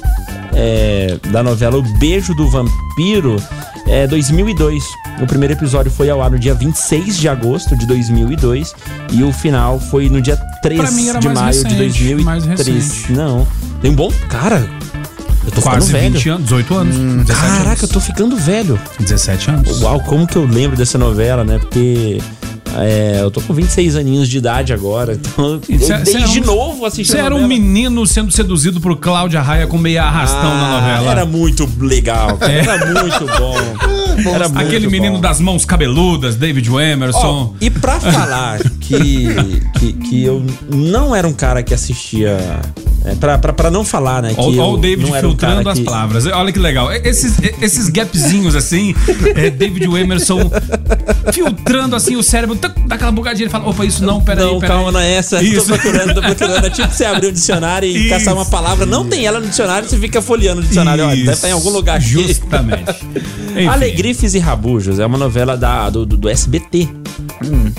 [0.53, 3.37] é, da novela O Beijo do Vampiro
[3.87, 4.83] é 2002.
[5.23, 8.75] O primeiro episódio foi ao ar no dia 26 de agosto de 2002
[9.13, 12.45] e o final foi no dia 3 Pra mim era de maio de recente, mais
[12.45, 12.69] 2003.
[12.89, 13.13] recente.
[13.13, 13.47] Não,
[13.81, 14.11] tem um bom...
[14.29, 14.69] Cara,
[15.45, 16.15] eu tô Quase ficando velho.
[16.15, 16.97] 20 anos, 18 anos.
[16.97, 17.83] 17 Caraca, anos.
[17.83, 18.81] eu tô ficando velho.
[18.99, 19.83] 17 anos.
[19.83, 21.59] Uau, como que eu lembro dessa novela, né?
[21.59, 22.19] Porque
[22.83, 25.15] é, eu tô com 26 aninhos de idade agora.
[25.15, 29.41] Então, eu cê- desde um- novo assisti Você era um menino sendo seduzido por Cláudia
[29.41, 31.11] Raia com meia arrastão Ah, na novela.
[31.11, 32.53] Era muito legal, cara.
[32.53, 33.57] Era muito bom.
[34.33, 35.20] Era Aquele menino bom.
[35.20, 37.53] das mãos cabeludas, David Emerson.
[37.53, 39.27] Ó, e pra falar que,
[39.79, 42.38] que, que eu não era um cara que assistia.
[43.07, 44.33] É, pra, pra, pra não falar, né?
[44.33, 46.24] Que Olha o David um filtrando cara as que- palavras.
[46.27, 46.90] Olha que legal.
[46.90, 48.94] Esses, esses gapzinhos assim,
[49.37, 50.50] é, David Emerson
[51.31, 54.74] filtrando assim o cérebro, dá aquela bugadinha e fala: opa, isso não, peraí, Não, peraí.
[54.77, 55.42] calma, não é essa.
[55.42, 55.66] Isso.
[55.66, 56.66] Tô procurando, tô procurando.
[56.66, 58.09] É tipo você abrir o dicionário e Isso.
[58.09, 58.87] caçar uma palavra.
[58.87, 61.05] Não tem ela no dicionário, você fica folheando o dicionário.
[61.05, 62.00] Olha, deve estar em algum lugar.
[62.00, 62.85] Justamente.
[63.55, 63.67] Enfim.
[63.69, 66.88] Alegrifes e Rabujos é uma novela da, do, do- do SBT.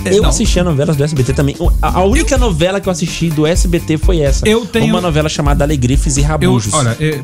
[0.06, 0.30] eu não.
[0.30, 1.56] assisti a novelas do SBT também.
[1.82, 4.48] A, a única novela que eu assisti do SBT foi essa.
[4.48, 6.74] Eu tenho- Uma novela chamada Alegrifes e Eu, Rabujos.
[6.74, 7.20] olha, é,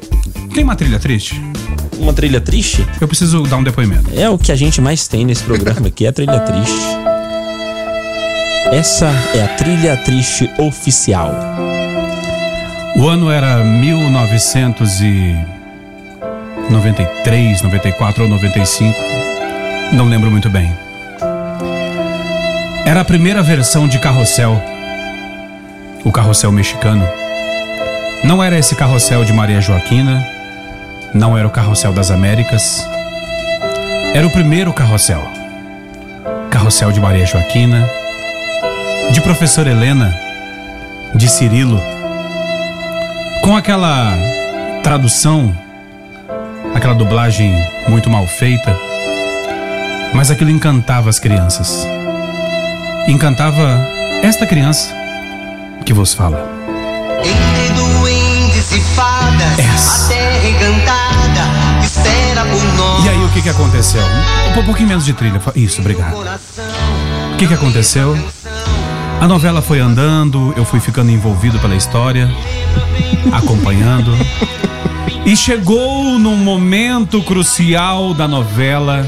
[0.54, 1.42] tem uma trilha triste?
[1.98, 4.10] Uma trilha triste Eu preciso dar um depoimento.
[4.16, 6.82] é o que a gente mais tem nesse programa aqui, é a trilha triste.
[8.72, 11.32] Essa é a trilha triste oficial.
[12.96, 13.64] O ano era
[16.72, 19.00] 1993, 94 ou 95.
[19.94, 20.76] Não lembro muito bem.
[22.86, 24.62] Era a primeira versão de Carrossel.
[26.04, 27.08] O carrossel mexicano.
[28.24, 30.26] Não era esse carrossel de Maria Joaquina.
[31.14, 32.88] Não era o carrossel das Américas.
[34.14, 35.22] Era o primeiro carrossel.
[36.50, 37.88] Carrossel de Maria Joaquina.
[39.12, 40.12] De professora Helena.
[41.14, 41.80] De Cirilo
[43.42, 44.14] com aquela
[44.84, 45.54] tradução,
[46.74, 47.54] aquela dublagem
[47.88, 48.78] muito mal feita,
[50.14, 51.86] mas aquilo encantava as crianças.
[53.08, 53.88] Encantava
[54.22, 54.94] esta criança
[55.86, 56.48] que vos fala.
[57.20, 60.06] Entre duendes e fadas, Essa.
[60.06, 63.06] a terra encantada espera por nós.
[63.06, 64.02] E aí o que que aconteceu?
[64.58, 65.42] Um, pouquinho menos de trilha.
[65.56, 66.16] Isso, obrigado.
[67.34, 68.18] O que que aconteceu?
[69.20, 72.30] A novela foi andando, eu fui ficando envolvido pela história,
[73.32, 74.12] acompanhando.
[75.26, 79.06] E chegou num momento crucial da novela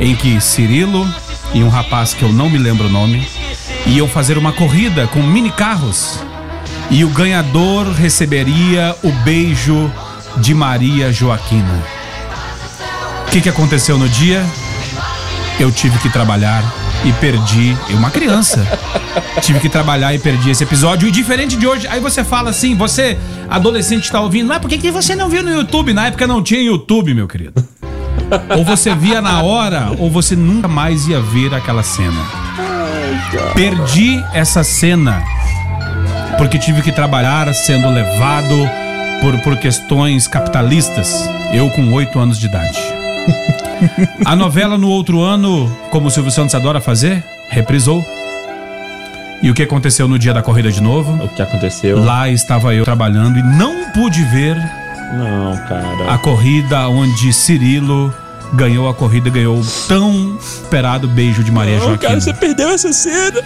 [0.00, 1.08] em que Cirilo
[1.54, 3.26] e um rapaz que eu não me lembro o nome
[3.86, 6.18] iam fazer uma corrida com mini carros.
[6.90, 9.90] E o ganhador receberia o beijo
[10.38, 11.84] de Maria Joaquina.
[13.26, 14.44] O que, que aconteceu no dia?
[15.60, 16.64] Eu tive que trabalhar
[17.04, 17.76] e perdi.
[17.90, 18.66] Uma criança.
[19.40, 21.08] tive que trabalhar e perdi esse episódio.
[21.08, 24.78] E diferente de hoje, aí você fala assim, você, adolescente, está ouvindo, mas por que,
[24.78, 25.92] que você não viu no YouTube?
[25.92, 27.64] Na época não tinha YouTube, meu querido.
[28.56, 32.20] Ou você via na hora, ou você nunca mais ia ver aquela cena.
[33.54, 35.22] Perdi essa cena
[36.40, 38.56] porque tive que trabalhar sendo levado
[39.20, 41.28] por, por questões capitalistas.
[41.52, 42.78] Eu com oito anos de idade.
[44.24, 48.04] A novela no outro ano, como o Silvio Santos adora fazer, reprisou.
[49.42, 51.12] E o que aconteceu no dia da corrida de novo?
[51.24, 52.02] O que aconteceu?
[52.04, 54.54] Lá estava eu trabalhando e não pude ver
[55.14, 56.12] Não, cara.
[56.12, 58.14] a corrida onde Cirilo
[58.52, 62.08] ganhou a corrida ganhou o tão esperado beijo de Maria Não, Joaquina.
[62.10, 63.40] cara, você perdeu essa cena.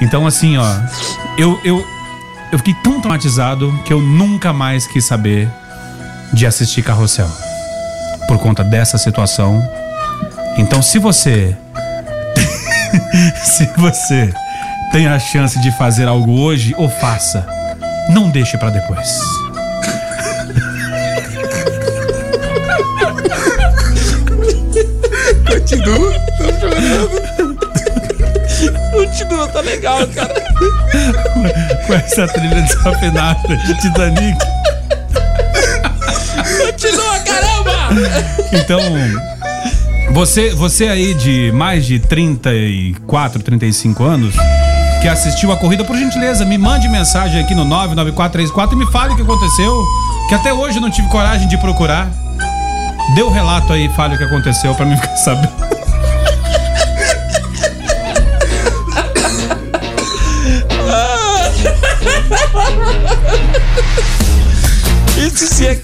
[0.00, 0.66] Então, assim, ó,
[1.36, 1.84] eu, eu,
[2.52, 5.48] eu fiquei tão traumatizado que eu nunca mais quis saber
[6.32, 7.28] de assistir Carrossel.
[8.26, 9.62] Por conta dessa situação.
[10.56, 11.56] Então, se você.
[13.44, 14.32] se você
[14.92, 17.46] tem a chance de fazer algo hoje, ou faça.
[18.10, 19.20] Não deixe pra depois.
[25.48, 27.26] Continua, tô chorando.
[28.92, 30.34] Continua, tá legal, cara.
[31.86, 34.55] Com essa trilha desafinada de Titanic.
[38.52, 38.80] Então,
[40.12, 44.34] você, você aí de mais de 34, 35 anos,
[45.02, 49.12] que assistiu a corrida, por gentileza, me mande mensagem aqui no 99434 e me fale
[49.12, 49.84] o que aconteceu,
[50.28, 52.10] que até hoje eu não tive coragem de procurar.
[53.14, 55.65] Dê o relato aí, fale o que aconteceu pra mim ficar sabendo.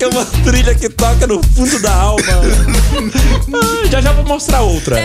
[0.02, 2.22] Que é uma trilha que toca no fundo da alma.
[3.54, 4.96] Ah, já já vou mostrar outra.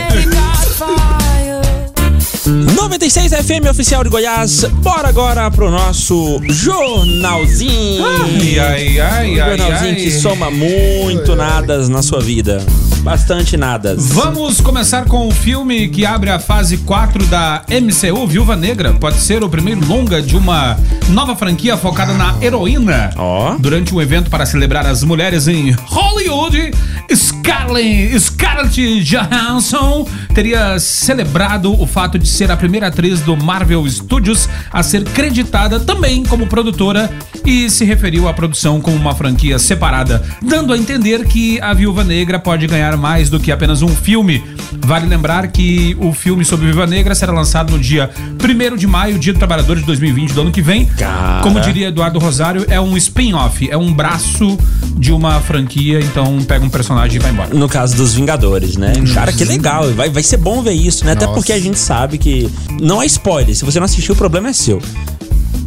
[2.47, 4.63] 96 FM oficial de Goiás.
[4.81, 8.05] Bora agora pro nosso jornalzinho.
[8.05, 9.95] Ai, ai, ai, Um ai, jornalzinho ai.
[9.95, 12.65] que soma muito nadas na sua vida.
[13.01, 14.07] Bastante nadas.
[14.10, 18.93] Vamos começar com o filme que abre a fase 4 da MCU, Viúva Negra.
[18.93, 20.77] Pode ser o primeiro longa de uma
[21.10, 23.12] nova franquia focada na heroína.
[23.17, 23.55] Ó.
[23.60, 26.71] Durante um evento para celebrar as mulheres em Hollywood,
[27.13, 30.07] Scarlett, Scarlett Johansson
[30.38, 35.80] teria celebrado o fato de ser a primeira atriz do Marvel Studios a ser creditada
[35.80, 37.10] também como produtora
[37.43, 42.04] e se referiu à produção como uma franquia separada, dando a entender que a Viúva
[42.04, 44.43] Negra pode ganhar mais do que apenas um filme.
[44.86, 48.08] Vale lembrar que o filme sobre Viúva Negra será lançado no dia
[48.39, 50.86] 1 de maio, Dia do Trabalhador de 2020 do ano que vem.
[50.86, 51.41] Cara.
[51.41, 54.56] Como diria Eduardo Rosário, é um spin-off, é um braço
[54.97, 57.56] de uma franquia, então pega um personagem e vai embora.
[57.56, 58.93] No caso dos Vingadores, né?
[59.13, 59.91] Cara, que legal.
[59.93, 61.13] Vai, vai ser bom ver isso, né?
[61.13, 61.35] Até Nossa.
[61.39, 62.49] porque a gente sabe que.
[62.81, 63.55] Não é spoiler.
[63.55, 64.81] Se você não assistiu, o problema é seu.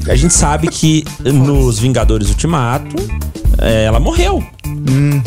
[0.09, 2.97] A gente sabe que nos Vingadores Ultimato,
[3.59, 4.43] é, ela morreu.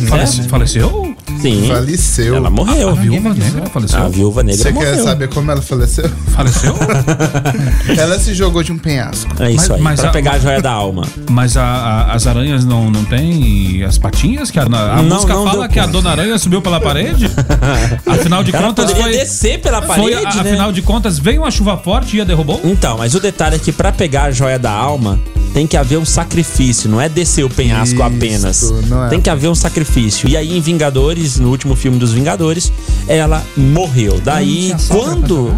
[0.08, 1.13] Falece- Faleceu?
[1.44, 1.68] Sim.
[1.68, 2.36] Faleceu.
[2.36, 2.90] Ela morreu.
[2.90, 4.00] A Viúva Negra faleceu?
[4.04, 4.96] A viúva negra Você morreu.
[4.96, 6.10] quer saber como ela faleceu?
[6.34, 6.74] Faleceu?
[7.98, 9.30] ela se jogou de um penhasco.
[9.42, 9.82] É isso Mas- aí.
[9.82, 11.04] mas pra a- pegar a joia da alma.
[11.30, 14.50] Mas a- a- as aranhas não, não têm as patinhas?
[14.52, 15.94] Que a, a Não, música não fala que a conta.
[15.94, 17.30] Dona Aranha subiu pela parede?
[18.06, 20.50] Afinal de Ela contas, poderia foi, descer pela foi parede, a- né?
[20.52, 22.60] afinal de contas, veio uma chuva forte e a derrubou?
[22.64, 25.20] Então, mas o detalhe é que pra pegar a joia da alma,
[25.54, 28.72] tem que haver um sacrifício, não é descer o penhasco Isso, apenas.
[28.88, 29.10] não é.
[29.10, 30.28] Tem que haver um sacrifício.
[30.28, 32.72] E aí em Vingadores, no último filme dos Vingadores,
[33.08, 34.20] ela morreu.
[34.24, 35.56] Daí, sogra quando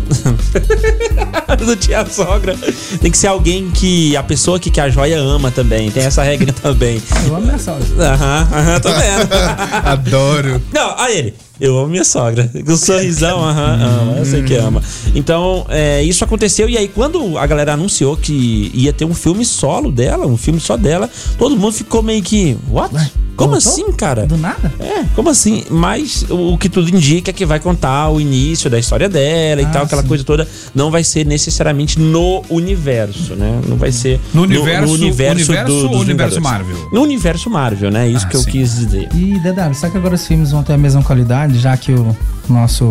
[1.65, 2.57] não tinha sogra,
[3.01, 5.89] tem que ser alguém que a pessoa que, que a joia ama também.
[5.89, 7.01] Tem essa regra também.
[7.25, 7.85] Eu amo minha sogra.
[7.99, 9.33] Aham, aham, tô vendo.
[9.85, 10.61] Adoro.
[10.73, 11.33] Não, aí ele.
[11.59, 12.49] Eu amo minha sogra.
[12.65, 14.17] Com um sorrisão, aham, ama.
[14.17, 14.81] Eu sei que ama.
[15.13, 16.69] Então, é, isso aconteceu.
[16.69, 20.59] E aí, quando a galera anunciou que ia ter um filme solo dela, um filme
[20.59, 22.57] só dela, todo mundo ficou meio que.
[22.69, 22.93] What?
[23.35, 23.69] Como voltou?
[23.69, 24.25] assim, cara?
[24.25, 24.73] Do nada?
[24.79, 25.65] É, como assim?
[25.69, 29.65] Mas o, que tudo indica é que vai contar o início da história dela e
[29.65, 30.07] Ah, tal, aquela sim.
[30.07, 30.47] coisa toda.
[30.73, 33.59] Não vai ser necessariamente no universo, né?
[33.67, 36.41] Não vai ser No universo- universo do- ou dos universo Vingadores.
[36.41, 36.89] Marvel?
[36.93, 38.07] No universo Marvel, né?
[38.07, 38.51] Isso Ah, que eu sim.
[38.51, 39.09] quis dizer.
[39.13, 42.15] E, DW, será que agora os filmes vão ter a mesma qualidade, já que o
[42.49, 42.89] nosso.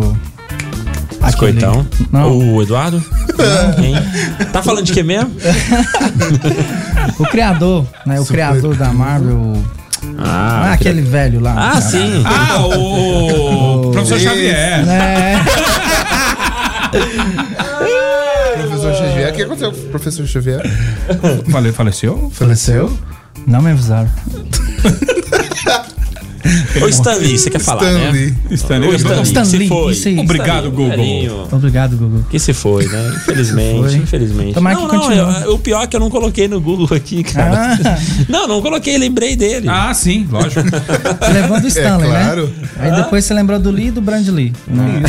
[1.21, 1.85] aquele- Biscoitão?
[2.11, 3.03] Não, O Eduardo?
[3.75, 3.95] Quem?
[4.51, 5.31] Tá falando de quê mesmo?
[7.19, 8.19] o criador, né?
[8.19, 9.61] O criador da Marvel.
[10.19, 11.51] Ah, Ah, aquele velho lá.
[11.57, 11.81] Ah, cara.
[11.81, 12.23] sim.
[12.25, 14.25] Ah, o, professor Esse.
[14.25, 14.87] Xavier.
[14.87, 15.35] É,
[18.55, 19.29] Professor Xavier.
[19.31, 20.61] O que aconteceu com o professor Xavier?
[21.51, 22.31] Fale, faleceu?
[22.33, 22.95] faleceu?
[23.47, 24.09] Não me avisaram.
[26.81, 27.99] Ô, Stanley, você quer falar, né?
[28.09, 28.35] Stanley.
[28.51, 28.89] Stanley.
[28.89, 29.91] Ô, Stanley, Stan se foi.
[29.93, 30.19] isso aí.
[30.19, 30.89] Obrigado, Google.
[30.89, 32.23] Velhinho, Obrigado, Google.
[32.29, 33.13] Que se foi, né?
[33.17, 33.95] Infelizmente, foi.
[33.95, 34.53] infelizmente.
[34.53, 37.23] Tomara não, que não, eu- o pior é que eu não coloquei no Google aqui,
[37.23, 37.77] cara.
[37.83, 37.97] Ah,
[38.29, 39.67] Não, não coloquei, lembrei dele.
[39.69, 40.61] Ah, sim, lógico.
[40.63, 42.47] você lembrou do Stanley, claro.
[42.47, 42.69] né?
[42.79, 44.53] Aí depois você lembrou do Lee e do Brand Lee.
[44.67, 45.03] Né?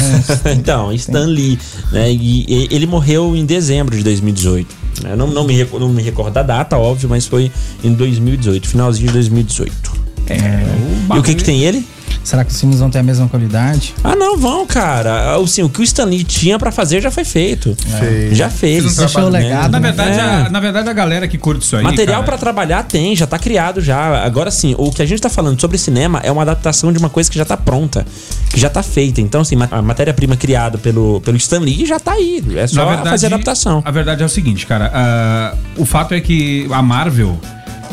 [0.56, 1.58] então, Stan Lee,
[1.92, 2.10] né?
[2.12, 4.74] E, e ele morreu em dezembro de 2018.
[5.02, 5.16] né?
[5.16, 7.50] Não, não, me, não me recordo da data, óbvio, mas foi
[7.82, 10.05] em 2018, finalzinho de 2018.
[10.34, 11.86] E o que que tem ele?
[12.24, 13.94] Será que os filmes vão ter a mesma qualidade?
[14.02, 15.36] Ah, não, vão, cara.
[15.36, 17.76] Assim, o que o Stan Lee tinha pra fazer já foi feito.
[18.00, 18.36] Fez.
[18.36, 18.82] Já fez.
[18.82, 19.70] Fez um Deixou trabalho legado.
[19.70, 19.92] Na né?
[19.92, 20.22] verdade, É.
[20.22, 21.84] a, na verdade, a galera que curte isso aí.
[21.84, 24.24] Material pra cara, trabalhar tem, já tá criado já.
[24.24, 27.08] Agora sim, o que a gente tá falando sobre cinema é uma adaptação de uma
[27.08, 28.04] coisa que já tá pronta,
[28.50, 29.20] que já tá feita.
[29.20, 32.42] Então, assim, a matéria-prima criada pelo, pelo Stan Lee já tá aí.
[32.56, 33.82] É só na verdade, fazer adaptação.
[33.84, 34.90] A verdade é o seguinte, cara.
[34.92, 37.38] ah, o fato é que a Marvel.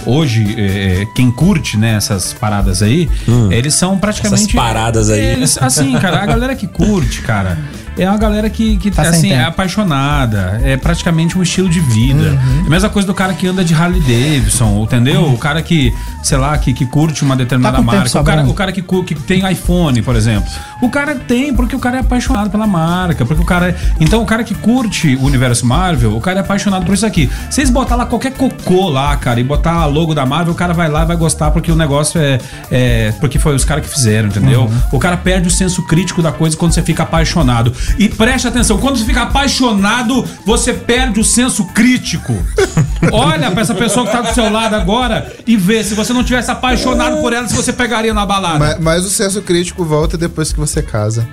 [0.05, 3.09] Hoje, é, quem curte né, essas paradas aí,
[3.51, 4.41] eles são praticamente.
[4.41, 4.45] Hum.
[4.45, 5.21] Essas paradas aí.
[5.21, 7.57] Eles, assim, cara, a galera que curte, cara,
[7.97, 12.39] é uma galera que, que Tá assim, é apaixonada, é praticamente um estilo de vida.
[12.63, 15.33] É a mesma coisa do cara que anda de Harley Davidson, entendeu?
[15.33, 18.19] O cara que, sei lá, que, que curte uma determinada Tá marca.
[18.19, 20.49] O cara, o cara que, que tem iPhone, por exemplo.
[20.81, 23.75] O cara tem porque o cara é apaixonado pela marca, porque o cara é...
[23.99, 27.29] Então o cara que curte o universo Marvel, o cara é apaixonado por isso aqui.
[27.49, 30.73] Vocês botar lá qualquer cocô lá, cara, e botar a logo da Marvel, o cara
[30.73, 32.39] vai lá e vai gostar porque o negócio é...
[32.71, 34.63] é porque foi os caras que fizeram, entendeu?
[34.63, 34.81] Uhum.
[34.91, 37.73] O cara perde o senso crítico da coisa quando você fica apaixonado.
[37.97, 42.33] E preste atenção, quando você fica apaixonado, você perde o senso crítico.
[43.11, 46.23] Olha pra essa pessoa que tá do seu lado agora e vê se você não
[46.23, 48.59] tivesse apaixonado por ela, se você pegaria na balada.
[48.59, 51.27] Mas, mas o senso crítico volta depois que você casa.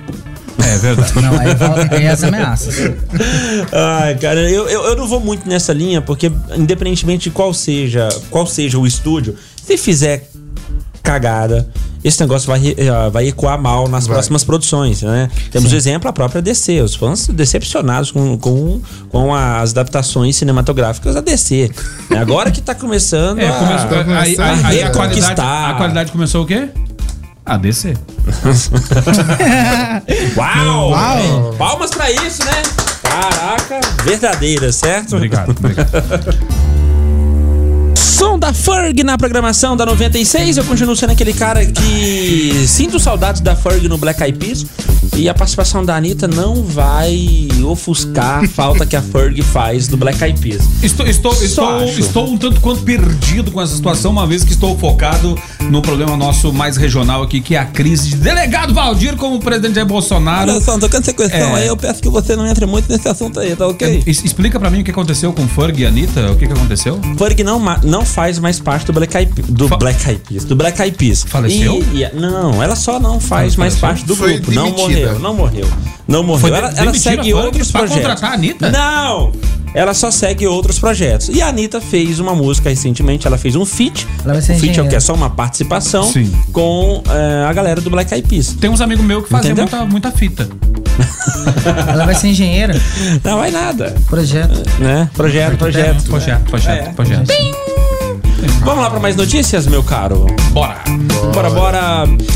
[0.63, 1.21] É verdade.
[1.21, 2.75] Não, aí volta aí as ameaças.
[3.71, 8.07] Ai, cara, eu, eu, eu não vou muito nessa linha, porque independentemente de qual seja,
[8.29, 9.35] qual seja o estúdio,
[9.65, 10.29] se fizer
[11.01, 11.67] cagada,
[12.03, 14.15] esse negócio vai, eh, vai ecoar mal nas Vai.
[14.15, 15.29] próximas produções, né?
[15.51, 21.15] Temos o exemplo a própria DC, os fãs decepcionados com, com, com as adaptações cinematográficas
[21.15, 21.69] da DC.
[22.09, 25.69] É agora que tá começando É, a, começou, aí, a aí- aí a, qualidade, reconquistar.
[25.69, 26.69] a qualidade começou o quê?
[27.45, 27.97] A descer.
[30.37, 30.89] Uau!
[30.91, 31.53] Uau!
[31.57, 32.61] Palmas pra isso, né?
[33.01, 35.15] Caraca, verdadeira, certo?
[35.15, 35.91] Obrigado, obrigado.
[38.41, 40.57] Da Ferg na programação da 96.
[40.57, 44.65] Eu continuo sendo aquele cara que sinto saudades da Ferg no Black Eyed Peas.
[45.17, 49.95] E a participação da Anitta não vai ofuscar a falta que a Ferg faz do
[49.97, 50.63] Black Eyed Peas.
[50.81, 51.99] Estou, estou, Só estou, acho.
[51.99, 55.37] estou um tanto quanto perdido com essa situação, uma vez que estou focado
[55.69, 59.39] no problema nosso mais regional aqui, que é a crise de delegado Valdir como o
[59.39, 60.49] presidente Jair Bolsonaro.
[60.51, 61.61] Olha só, tocando essa questão É.
[61.61, 64.03] aí, eu peço que você não entre muito nesse assunto aí, tá ok?
[64.07, 66.31] Es- Explica pra mim o que aconteceu com Ferg e Anitta.
[66.31, 66.99] O que, que aconteceu?
[67.17, 70.45] Ferg não, ma- não faz mais parte do Black Eyed, do Fa- Black Eyed Peas,
[70.45, 71.23] do Black Eyed Peas.
[71.27, 71.83] Faleceu?
[71.93, 73.81] E- e- não, ela só não faz mais faleceu?
[73.81, 74.51] parte do Foi grupo.
[74.51, 75.00] Não demitida.
[75.05, 75.67] Morreu, não morreu.
[76.07, 76.39] Não morreu.
[76.41, 78.03] Foi ela ela segue outros pra projetos.
[78.03, 78.69] contratar a Anitta?
[78.71, 79.31] Não!
[79.73, 81.29] Ela só segue outros projetos.
[81.29, 84.05] E a Anitta fez uma música recentemente, ela fez um feat.
[84.23, 84.95] Ela vai ser o feat é o que?
[84.95, 86.29] É só uma participação Sim.
[86.51, 88.53] com eh, a galera do Black Eyed Peas.
[88.59, 89.69] Tem uns amigos meus que fazem Entendeu?
[89.79, 90.49] muita, muita fita.
[91.87, 92.75] Ela vai ser engenheira.
[93.23, 93.95] Não vai nada.
[94.07, 94.61] Projeto.
[94.79, 95.09] Né?
[95.13, 96.03] Projeto, projeto.
[96.03, 96.93] Projeto, projeto, É.
[96.93, 97.31] projeto.
[98.63, 100.25] Vamos lá para mais notícias, meu caro?
[100.51, 100.77] Bora.
[101.33, 101.81] Bora, bora.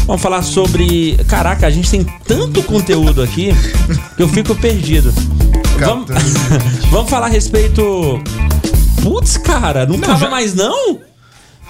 [0.06, 1.18] Vamos falar sobre.
[1.28, 3.52] Caraca, a gente tem tanto conteúdo aqui
[4.16, 5.14] que eu fico perdido.
[5.80, 6.08] Vamos,
[6.92, 8.22] Vamos falar a respeito.
[9.02, 11.00] Putz, cara, não, tava já- mais não?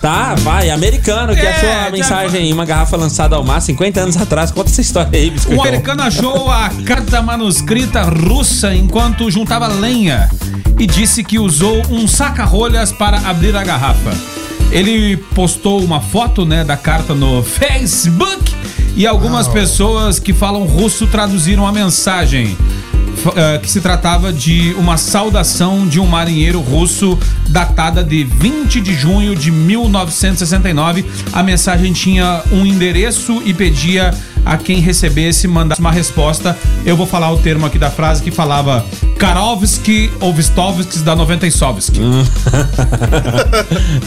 [0.02, 4.00] Tá, vai, americano, que É, achou a mensagem em uma garrafa lançada ao mar 50
[4.02, 4.52] anos atrás.
[4.52, 5.64] Conta essa história aí, Um biscoitão.
[5.64, 10.30] americano achou a carta manuscrita russa enquanto juntava lenha
[10.80, 14.14] e disse que usou um saca-rolhas para abrir a garrafa.
[14.72, 18.54] Ele postou uma foto né, da carta no Facebook
[18.96, 22.56] e algumas pessoas que falam russo traduziram a mensagem.
[23.36, 27.18] Eh, Que se tratava de uma saudação de um marinheiro russo
[27.50, 31.06] datada de 20 de junho de 1969.
[31.34, 34.14] A mensagem tinha um endereço e pedia
[34.46, 36.58] a quem recebesse mandasse uma resposta.
[36.86, 38.86] Eu vou falar o termo aqui da frase que falava
[39.18, 42.00] Karovski Ovstovski da Noventensovski.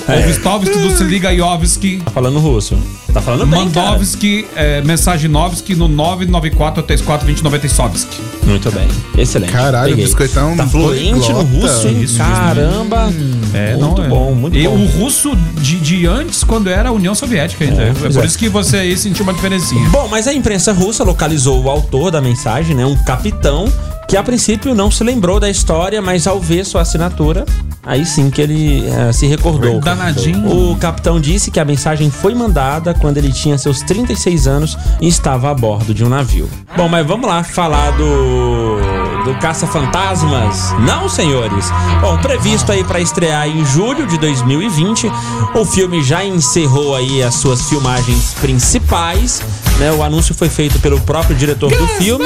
[0.06, 2.00] Ovstovski do Se Liga Iovski.
[2.04, 2.78] Tá falando russo.
[3.12, 3.64] Tá falando bem.
[3.64, 8.06] Mandovski, é, Mensaginovski no 994342090
[8.44, 8.86] Muito bem.
[9.16, 9.52] Excelente.
[9.52, 10.04] Caralho, Peguei.
[10.04, 12.02] o biscoitão Tá fluente no russo, hein?
[12.02, 13.12] Isso, isso Caramba.
[13.54, 14.08] É, muito não, é.
[14.08, 14.76] bom, muito e bom.
[14.76, 17.82] o russo de, de antes, quando era a União Soviética ainda.
[17.82, 18.26] É, pois por é.
[18.26, 19.88] isso que você aí sentiu uma diferencinha.
[19.88, 22.84] Bom, mas a imprensa russa localizou o autor da mensagem, né?
[22.84, 23.72] Um capitão
[24.08, 27.44] que a princípio não se lembrou da história, mas ao ver sua assinatura,
[27.84, 29.80] aí sim que ele eh, se recordou.
[29.80, 30.72] Danadinho.
[30.72, 35.06] O capitão disse que a mensagem foi mandada quando ele tinha seus 36 anos e
[35.06, 36.48] estava a bordo de um navio.
[36.74, 38.87] Bom, mas vamos lá falar do
[39.28, 40.72] do Caça-Fantasmas?
[40.80, 41.70] Não, senhores.
[42.00, 45.12] Bom, previsto aí para estrear em julho de 2020,
[45.54, 49.42] o filme já encerrou aí as suas filmagens principais,
[49.78, 49.92] né?
[49.92, 52.24] O anúncio foi feito pelo próprio diretor do filme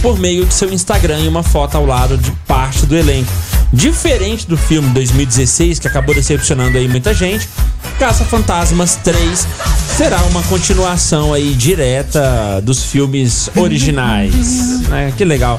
[0.00, 3.30] por meio de seu Instagram e uma foto ao lado de parte do elenco.
[3.72, 7.48] Diferente do filme 2016, que acabou decepcionando aí muita gente,
[7.98, 9.46] Caça Fantasmas 3
[9.96, 14.80] será uma continuação aí direta dos filmes originais.
[14.88, 15.12] né?
[15.16, 15.58] Que legal.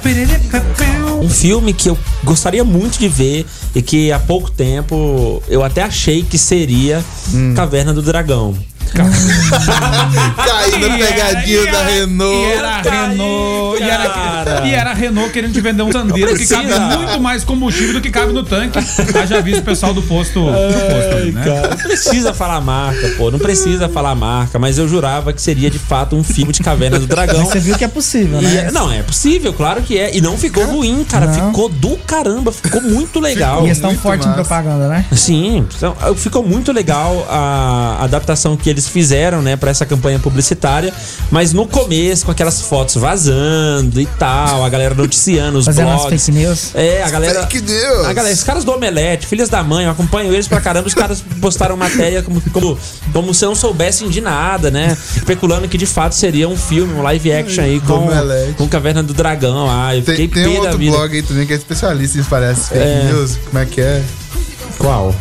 [1.22, 3.46] Um filme que eu gostaria muito de ver
[3.76, 7.04] e que há pouco tempo eu até achei que seria
[7.56, 8.56] Caverna do Dragão.
[8.94, 12.36] Caiu na pegadinha da Renault.
[12.38, 13.82] E era a Renault.
[13.82, 16.68] E era, e era a Renault querendo te vender um sandeiro que cabe
[16.98, 18.80] muito mais combustível do que cabe no tanque.
[19.18, 20.40] Haja visto o pessoal do posto.
[20.46, 21.44] Do posto ali, né?
[21.70, 23.32] Não precisa falar marca, pô.
[23.32, 27.00] Não precisa falar marca, mas eu jurava que seria de fato um filme de Caverna
[27.00, 27.40] do Dragão.
[27.40, 28.66] Mas você viu que é possível, E né?
[28.68, 30.16] é- não, é possível, claro que é.
[30.16, 31.28] E não ficou ruim, cara.
[31.28, 31.48] Não.
[31.52, 33.62] Ficou do caramba, ficou muito legal.
[33.62, 35.06] E eles estão fortes em propaganda, né?
[35.12, 40.94] Sim, então, ficou muito legal a adaptação que eles fizeram, né, pra essa campanha publicitária.
[41.30, 46.26] Mas no começo, com aquelas fotos vazando e tal, a galera noticiando os Fazendo blogs.
[46.26, 46.72] fake news.
[46.74, 47.42] É, a galera.
[47.42, 48.06] Fake news.
[48.06, 50.88] A galera, os caras do Omelete, filhas da mãe, eu acompanho eles pra caramba.
[50.88, 52.78] Os caras postaram matéria como, como,
[53.14, 54.98] como se não soubessem de nada, né?
[55.16, 58.54] Especulando que de fato seria um filme, um live action aí com, Omelete.
[58.54, 59.68] com Caverna do Dragão.
[59.70, 60.92] Ah, eu fiquei Tem, tem um da outro vida.
[60.98, 63.04] blog aí também que é especialista em parece fake É.
[63.12, 63.38] news.
[63.46, 64.02] Como é que é?
[64.78, 65.14] Qual?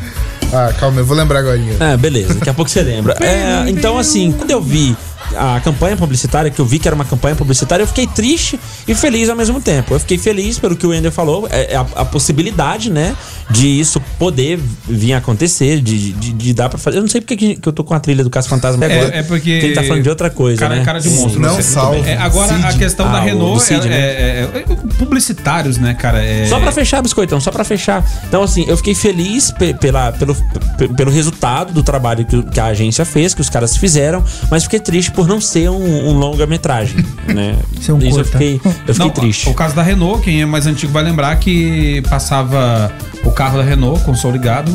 [0.52, 1.58] Ah, calma, eu vou lembrar agora.
[1.78, 3.16] É, beleza, daqui a pouco você lembra.
[3.20, 4.96] É, então, assim, quando eu vi
[5.36, 8.94] a campanha publicitária, que eu vi que era uma campanha publicitária, eu fiquei triste e
[8.94, 9.94] feliz ao mesmo tempo.
[9.94, 13.14] Eu fiquei feliz pelo que o Ender falou, é, é a, a possibilidade, né,
[13.50, 14.58] de isso poder
[14.88, 16.98] vir a acontecer, de, de, de dar pra fazer.
[16.98, 19.14] Eu não sei porque que, que eu tô com a trilha do Caso Fantasma agora.
[19.14, 19.58] É, é porque.
[19.60, 20.82] que ele tá falando de outra coisa, cara, né?
[20.82, 21.40] é cara de monstro.
[21.40, 22.06] Não você- salva.
[22.08, 22.78] É, agora, a Cid.
[22.78, 23.96] questão da Ah, o Renault Cid, é, né?
[23.96, 26.22] é- é- é- publicitários, né, cara?
[26.24, 28.04] É, Só pra fechar, Biscoitão, só pra fechar.
[28.26, 30.34] Então, assim, eu fiquei feliz pe- pela, pelo,
[30.78, 34.64] pe- pelo resultado do trabalho que, que a agência fez, que os caras fizeram, mas
[34.64, 37.54] fiquei triste por não ser um, um longa-metragem, né?
[37.78, 39.50] Ser um Isso eu fiquei, eu fiquei Não, triste.
[39.50, 42.90] O caso da Renault, quem é mais antigo vai lembrar que passava
[43.22, 44.72] o carro da Renault com o som ligado.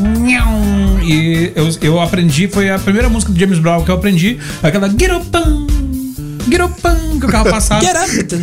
[1.04, 4.88] E eu, eu aprendi, foi a primeira música do James Brown que eu aprendi, aquela
[4.88, 5.28] Get Up,
[6.48, 6.62] Get
[7.20, 7.84] que o carro passava.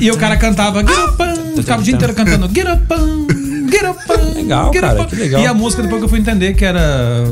[0.01, 3.42] E o cara cantava Get Up, ficava o dia inteiro cantando Get Up,
[3.73, 3.99] Get Up.
[4.35, 5.07] Legal, get up, cara, Pam.
[5.07, 5.41] que legal.
[5.43, 6.81] E a música depois que eu fui entender que era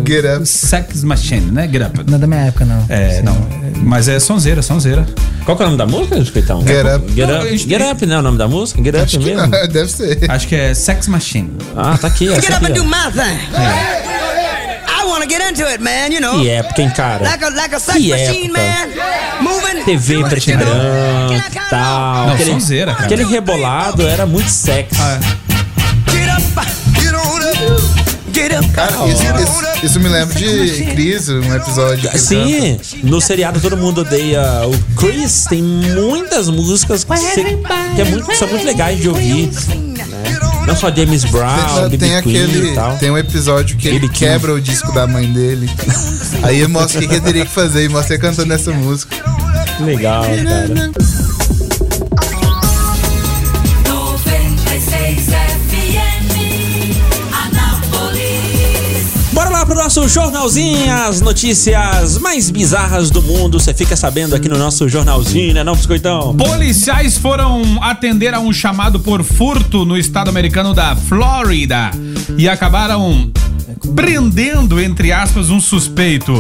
[0.07, 0.47] Get Up.
[0.47, 1.69] Sex Machine, né?
[1.71, 2.01] Get Up.
[2.09, 2.85] Não é da minha época, não.
[2.89, 3.37] É, não.
[3.83, 5.07] Mas é sonzeira, sonzeira.
[5.45, 6.63] Qual que é o nome da música, Biscoitão?
[6.67, 7.13] Get Up.
[7.15, 8.19] Get Não, Up, Get Up, né?
[8.19, 8.83] O nome da música?
[8.83, 9.47] Get Up Acho que mesmo?
[9.47, 10.19] não, deve ser.
[10.31, 11.51] Acho que é Sex Machine.
[11.77, 12.27] Ah, tá aqui.
[12.35, 13.39] Get up and do my thing.
[14.87, 16.39] I want to get into it, man, you know.
[16.41, 17.25] Que época, hein, cara?
[17.25, 18.61] Like a, like a sex Que machine, época.
[18.61, 19.43] man.
[19.43, 19.85] Moving.
[19.85, 22.27] TV preto e branco tal.
[22.27, 23.05] Não, aquele, sonzeira, cara.
[23.07, 25.01] aquele rebolado era muito sexy.
[25.01, 25.50] Ah, Get
[28.75, 32.09] Cara, isso, isso- isso me lembra de Cris, um episódio.
[32.11, 37.43] que ele Sim, no seriado Todo Mundo Odeia o Chris, tem muitas músicas que, se-
[37.95, 39.49] que é muito- são muito legais de ouvir.
[39.49, 39.91] né?
[40.67, 42.71] Não só James Brown, Tem, tem aquele.
[42.71, 42.97] e tal.
[42.99, 44.13] Tem um episódio que ele King.
[44.19, 45.69] quebra o disco da mãe dele.
[46.43, 49.17] Aí mostra o que, que ele teria que fazer e mostra ele cantando essa música.
[49.81, 50.91] Legal, cara.
[59.71, 63.61] Pro nosso jornalzinho, as notícias mais bizarras do mundo.
[63.61, 66.37] Você fica sabendo aqui no nosso jornalzinho, né, não, Biscoitão?
[66.37, 71.93] Policiais foram atender a um chamado por furto no estado americano da Flórida
[72.37, 73.31] e acabaram
[73.95, 76.33] prendendo, entre aspas, um suspeito.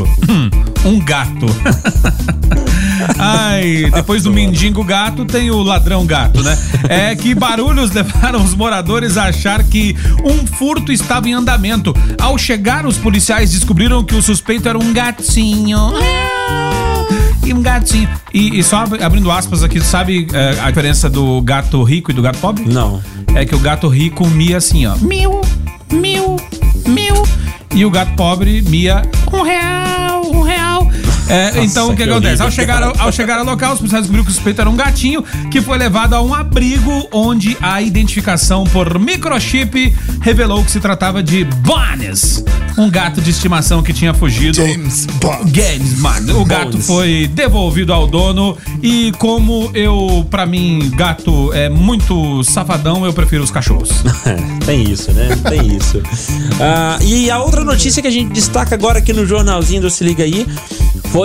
[0.85, 1.47] Um gato.
[3.19, 6.57] Ai, depois do mendigo gato tem o ladrão gato, né?
[6.89, 11.95] É que barulhos levaram os moradores a achar que um furto estava em andamento.
[12.21, 15.93] Ao chegar, os policiais descobriram que o suspeito era um gatinho.
[17.45, 18.09] E um gatinho.
[18.33, 22.15] E, e só ab- abrindo aspas aqui, sabe é, a diferença do gato rico e
[22.15, 22.65] do gato pobre?
[22.67, 23.03] Não.
[23.35, 24.97] É que o gato rico mia assim, ó.
[24.97, 25.41] Mil,
[25.93, 26.37] mil,
[26.87, 27.15] mil.
[27.75, 29.03] E o gato pobre mia
[29.33, 30.00] um real,
[31.31, 32.43] É, então o que, que acontece?
[32.43, 34.77] Ao chegar, ao, ao chegar ao local, os policiais descobriram que o suspeito era um
[34.77, 40.81] gatinho que foi levado a um abrigo onde a identificação por microchip revelou que se
[40.81, 42.45] tratava de Bones,
[42.77, 44.57] um gato de estimação que tinha fugido.
[44.57, 45.51] James Bond.
[45.51, 46.41] Games, mano.
[46.41, 46.87] O gato Bones.
[46.87, 53.45] foi devolvido ao dono e como eu, pra mim, gato é muito safadão, eu prefiro
[53.45, 53.91] os cachorros.
[54.67, 55.29] Tem isso, né?
[55.49, 56.03] Tem isso.
[56.61, 60.03] Ah, e a outra notícia que a gente destaca agora aqui no jornalzinho do Se
[60.05, 60.47] Liga Aí
[61.11, 61.20] foi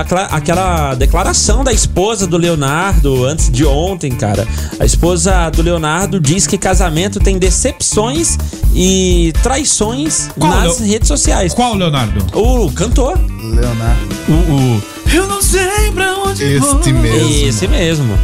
[0.00, 4.46] aquela, aquela declaração da esposa do Leonardo antes de ontem, cara.
[4.78, 8.36] A esposa do Leonardo diz que casamento tem decepções
[8.74, 11.52] e traições Qual, nas Leo- redes sociais.
[11.54, 12.24] Qual, Leonardo?
[12.38, 13.18] O cantor.
[13.42, 14.08] Leonardo.
[14.28, 14.32] O.
[14.32, 14.82] o-
[15.12, 17.48] Eu não sei pra onde Este mesmo.
[17.48, 18.18] Esse mesmo.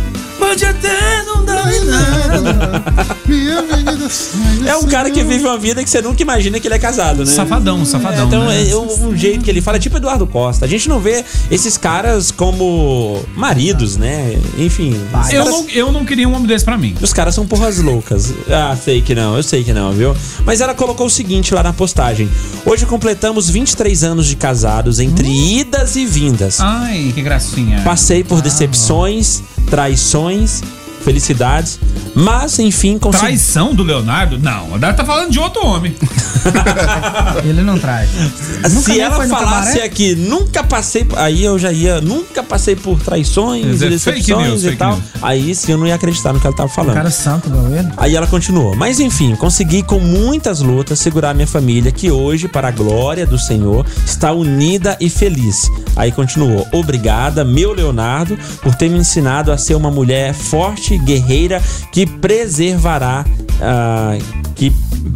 [0.47, 2.84] Pode até não dar em nada.
[3.26, 3.62] Minha
[4.09, 6.78] sai É um cara que vive uma vida que você nunca imagina que ele é
[6.78, 7.26] casado, né?
[7.26, 8.22] Safadão, safadão.
[8.22, 8.70] É, então, né?
[8.70, 10.64] é, o, o jeito que ele fala é tipo Eduardo Costa.
[10.64, 14.38] A gente não vê esses caras como maridos, né?
[14.57, 14.94] Enfim.
[14.94, 16.94] eu, caras- não, eu não queria um homem desse pra mim.
[17.03, 18.32] Os caras são porras loucas.
[18.49, 20.14] Ah, sei que não, eu sei que não, viu?
[20.44, 22.28] Mas ela colocou o seguinte lá na postagem:
[22.64, 26.61] Hoje completamos 23 anos de casados entre idas e vindas.
[26.61, 27.80] Ai, que gracinha.
[27.82, 30.62] Passei por decepções, traições,
[31.07, 31.78] felicidades,
[32.14, 33.26] mas enfim consegui.
[33.26, 34.38] Traição do Leonardo?
[34.38, 35.94] Não, a Dara tá falando de outro homem.
[37.44, 37.76] Ele não.
[37.76, 41.04] Nunca Se ela falasse aqui, nunca passei.
[41.04, 42.00] por- Aí eu já ia.
[42.00, 44.92] Nunca passei por traições Mas e decepções news, e tal.
[44.96, 45.02] news.
[45.22, 46.94] Aí sim eu não ia acreditar no que ela tava falando.
[46.94, 47.88] Cara santo ele.
[47.96, 48.74] Aí ela continuou.
[48.74, 53.38] Mas enfim, consegui com muitas lutas segurar minha família, que hoje, para a glória do
[53.38, 55.68] Senhor, está unida e feliz.
[55.94, 56.66] Aí continuou.
[56.72, 63.24] Obrigada, meu Leonardo, por ter me ensinado a ser uma mulher forte, guerreira, que preservará.
[63.61, 64.16] ah,
[64.57, 64.72] que,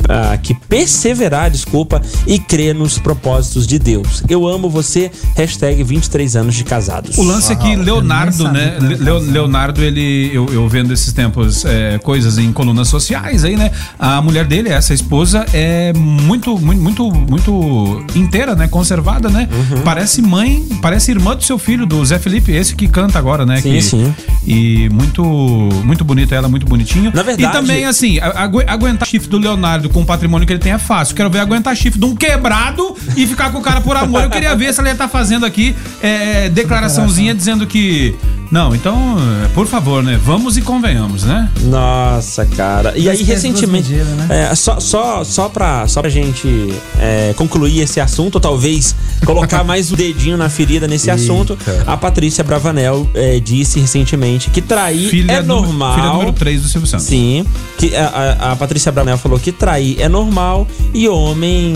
[0.09, 4.23] ah, que perseverar, desculpa, e crer nos propósitos de Deus.
[4.29, 7.17] Eu amo você, hashtag 23 anos de casados.
[7.19, 8.77] O lance é que Leonardo, né?
[9.01, 13.71] Leo- Leonardo, ele, eu, eu vendo esses tempos é, coisas em colunas sociais aí, né?
[13.99, 18.69] A mulher dele, essa esposa, é muito, muito, muito, muito inteira, né?
[18.69, 19.49] Conservada, né?
[19.51, 19.83] Uhum.
[19.83, 23.57] Parece mãe, parece irmã do seu filho, do Zé Felipe, esse que canta agora, né?
[23.61, 24.15] Sim, que, sim.
[24.47, 27.11] E muito, muito bonita ela, muito bonitinho.
[27.15, 30.53] Na verdade- E também, assim, a- agu- aguentar chifre do Leonardo com o patrimônio que
[30.53, 31.15] ele tem é fácil.
[31.15, 34.25] Quero ver aguentar chifre de um quebrado e ficar com o cara por amor.
[34.25, 38.15] Eu queria ver se ela ia estar fazendo aqui é, declaraçãozinha dizendo que.
[38.51, 40.19] Não, então, é, por favor, né?
[40.25, 41.49] Vamos e convenhamos, né?
[41.63, 42.99] Nossa, cara.
[42.99, 43.93] E Duas aí, recentemente.
[43.93, 44.49] medidas, né?
[44.51, 49.63] é, só, só, só, pra, só pra gente é, concluir esse assunto, ou talvez colocar
[49.63, 55.09] mais o dedinho na ferida nesse assunto, a Patrícia Bravanel é, disse recentemente que trair
[55.09, 55.95] Filha, é número- normal.
[55.95, 57.07] filha número 3 do Silvio Santos.
[57.07, 57.47] Sim,
[57.79, 58.07] que a,
[58.41, 61.73] a- a Patrícia Bravanel falou que trair é normal e homem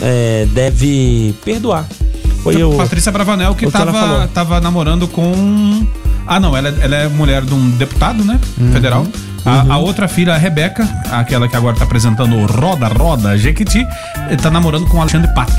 [0.00, 1.86] é, deve perdoar.
[2.42, 2.76] Foi o.
[2.76, 5.86] Patrícia Bravanel que, que tava, tava namorando com.
[6.26, 8.38] Ah, não, ela, é- ela é mulher de um deputado, né?
[8.58, 8.72] Uhum.
[8.72, 9.06] Federal.
[9.44, 13.86] A, a outra filha, a Rebeca, aquela que agora tá apresentando o Roda Roda Jequiti,
[14.40, 15.52] tá namorando com o Alexandre Pato.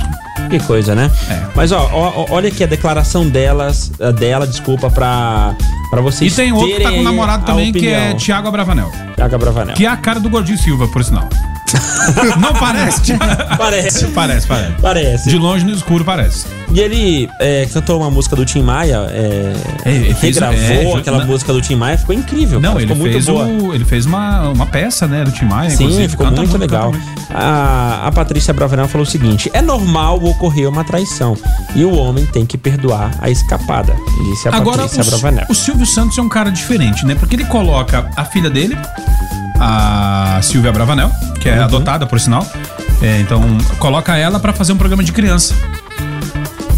[0.49, 1.11] Que coisa, né?
[1.30, 1.41] É.
[1.55, 5.55] Mas ó, ó, olha aqui a declaração delas, eh, dela, desculpa, pra,
[5.91, 8.13] pra E vocês tem outro que tá com um namorado também, que é.
[8.16, 8.91] Tiago Abravanel.
[9.16, 9.76] Thiago Bravanel.
[9.76, 11.30] Que é a cara do Gordinho Silva, por sinal.
[12.39, 13.13] Não parece?
[13.57, 14.05] Parece.
[14.07, 14.72] parece, parece.
[14.82, 15.30] Parece.
[15.30, 16.45] De longe no escuro parece.
[16.72, 19.53] E ele é, cantou uma música do Tim Maia, é,
[19.86, 22.59] É, ele fez- regravou é, aquela na- música do Tim Maia, ficou incrível.
[22.59, 25.45] Não, cara, ele ficou fez, muito o, ele fez uma, uma peça, né, do Tim
[25.45, 26.07] Maia, Sim, inclusive.
[26.09, 26.91] ficou Canta muito, legal.
[26.91, 27.05] muito.
[27.34, 31.36] A, a Patrícia Bravanel falou o seguinte: é normal ocorrer uma traição
[31.76, 33.95] e o homem tem que perdoar a escapada,
[34.30, 35.45] disse a Agora, Patrícia o, Bravanel.
[35.49, 37.16] o Silvio Santos é um cara diferente, né?
[37.16, 38.78] Porque ele coloca a filha dele,
[39.59, 41.09] a Silvia Bravanel,
[41.39, 41.55] que Uhum.
[41.56, 42.45] É adotada, por sinal.
[43.01, 43.41] É, então,
[43.80, 45.53] coloca ela pra fazer um programa de criança.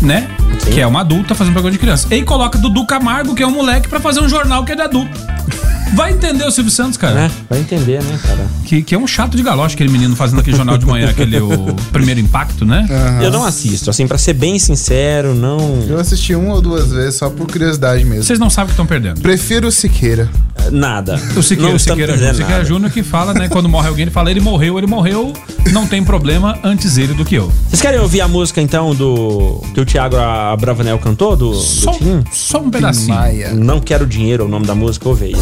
[0.01, 0.27] Né?
[0.59, 0.71] Sim.
[0.71, 2.13] Que é uma adulta fazendo um programa de criança.
[2.13, 4.81] E coloca Dudu Camargo, que é um moleque, pra fazer um jornal que é de
[4.81, 5.17] adulto.
[5.93, 7.15] Vai entender o Silvio Santos, cara.
[7.15, 7.31] Né?
[7.49, 8.45] Vai entender, né, cara?
[8.65, 11.39] Que, que é um chato de galoche, aquele menino fazendo aquele jornal de manhã, aquele
[11.39, 12.85] o primeiro impacto, né?
[13.21, 15.85] Eu não assisto, assim, pra ser bem sincero, não.
[15.87, 18.23] Eu assisti uma ou duas vezes só por curiosidade mesmo.
[18.23, 19.21] Vocês não sabem o que estão perdendo.
[19.21, 20.29] Prefiro o Siqueira.
[20.71, 21.19] Nada.
[21.37, 22.65] O Siqueira, não Siqueira, Siqueira nada.
[22.65, 23.47] Júnior que fala, né?
[23.47, 25.33] Quando morre alguém, ele fala, ele morreu, ele morreu,
[25.71, 27.51] não tem problema, antes ele do que eu.
[27.67, 29.61] Vocês querem ouvir a música, então, do.
[29.73, 30.15] que o Thiago
[30.59, 31.35] Bravanel cantou?
[31.35, 32.23] Do, do Só, Tim?
[32.31, 33.15] só um pedacinho.
[33.15, 33.53] Maia.
[33.53, 35.33] Não Quero Dinheiro, é o nome da música, ouve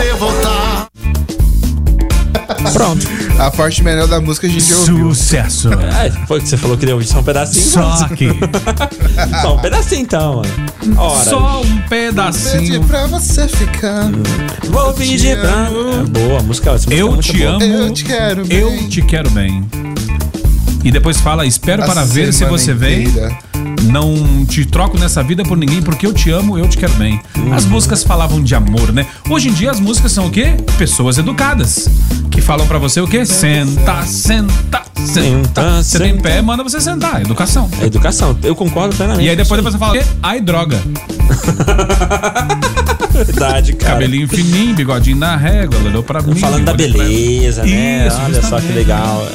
[0.00, 0.88] você voltar.
[2.72, 3.06] Pronto.
[3.38, 5.14] A parte melhor da música a gente ouviu.
[5.14, 5.70] Sucesso.
[5.72, 7.64] É, foi que você falou que ouvir só um pedacinho.
[7.64, 8.28] Só que.
[9.42, 10.96] Só um pedacinho, então, mano.
[10.96, 12.84] Ora, Só um pedacinho.
[12.84, 14.10] pra você ficar.
[14.68, 15.68] vou pedir pra.
[15.68, 17.50] É boa, a música, é Eu te boa.
[17.56, 17.62] amo.
[17.62, 18.58] Eu te quero bem.
[18.58, 19.68] Eu te quero bem.
[20.82, 23.06] E depois fala, espero A para ver se você vem.
[23.84, 27.20] Não te troco nessa vida por ninguém, porque eu te amo, eu te quero bem.
[27.52, 29.06] As músicas falavam de amor, né?
[29.28, 30.54] Hoje em dia as músicas são o quê?
[30.78, 31.88] Pessoas educadas.
[32.30, 33.24] Que falam pra você o quê?
[33.24, 35.06] Senta, senta, senta.
[35.06, 37.20] Senta, Você tem pé, manda você sentar.
[37.22, 37.68] Educação.
[37.80, 39.26] É educação, eu concordo plenamente.
[39.26, 40.04] E aí depois você fala, o quê?
[40.22, 40.78] ai, droga.
[43.24, 43.94] Verdade, cara.
[43.94, 46.34] Cabelinho fininho, bigodinho na régua, ela olhou pra mim.
[46.36, 48.06] Falando da beleza, né?
[48.06, 49.26] Isso, Olha só que legal.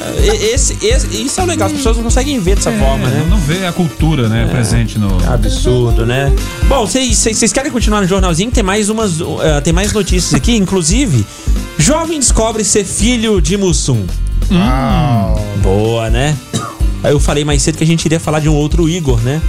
[0.52, 3.26] Esse, esse- isso é legal, as pessoas não conseguem ver dessa É, forma, né?
[3.28, 5.08] Não vê a cultura, né, presente no...
[5.30, 6.32] Absurdo, né?
[6.68, 8.50] Bom, vocês querem continuar no jornalzinho?
[8.50, 11.24] Tem mais umas, uh, tem mais notícias aqui, inclusive.
[11.78, 14.04] Jovem descobre ser filho de Mussum.
[15.62, 16.36] Boa, né?
[17.02, 19.40] Aí eu falei mais cedo que a gente iria falar de um outro Igor, né?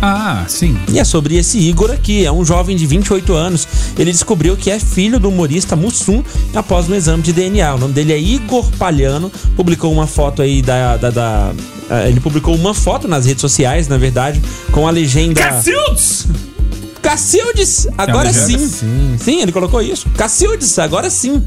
[0.00, 0.78] Ah, sim.
[0.92, 3.66] E é sobre esse Igor aqui, é um jovem de 28 anos.
[3.98, 6.22] Ele descobriu que é filho do humorista Mussum
[6.54, 7.74] após um exame de DNA.
[7.74, 9.30] O nome dele é Igor Palhano.
[9.56, 10.96] Publicou uma foto aí da.
[10.96, 11.52] da- da-
[11.90, 14.40] ah, ele publicou uma foto nas redes sociais, na verdade,
[14.70, 15.40] com a legenda.
[15.40, 16.26] Cacildes!
[17.02, 17.88] Cacildes!
[17.96, 18.58] Agora legenda?
[18.68, 19.16] sim.
[19.18, 19.40] sim.
[19.40, 20.06] ele colocou isso.
[20.16, 21.42] Cacildes, agora sim.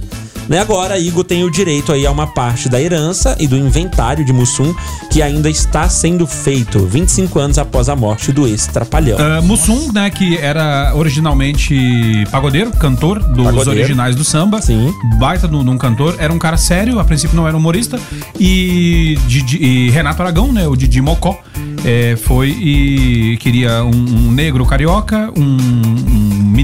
[0.49, 4.25] Né, agora, Igor tem o direito aí a uma parte da herança e do inventário
[4.25, 4.73] de Mussum
[5.09, 9.17] que ainda está sendo feito 25 anos após a morte do ex-trapalhão.
[9.17, 13.71] Uh, Mussum, né, que era originalmente pagodeiro, cantor dos Pagodeiro.
[13.79, 14.61] originais do samba.
[14.61, 14.93] Sim.
[15.19, 16.15] Baita de um cantor.
[16.17, 17.99] Era um cara sério, a princípio não era humorista.
[18.39, 21.39] E, Didi- e Renato Aragão, né, o Didi Mocó,
[21.83, 23.89] é, foi e queria um,
[24.27, 26.10] um negro carioca, um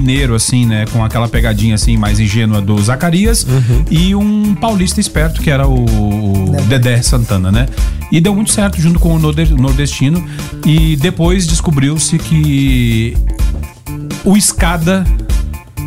[0.00, 3.46] mineiro, assim, né, com aquela pegadinha, assim, mais ingênua do Zacarias.
[3.90, 7.66] E um paulista esperto, que era o, o Dedé Santana, né?
[8.10, 10.24] E deu muito certo junto com o norde- nordestino.
[10.64, 13.16] E depois descobriu-se que
[14.24, 15.04] o escada,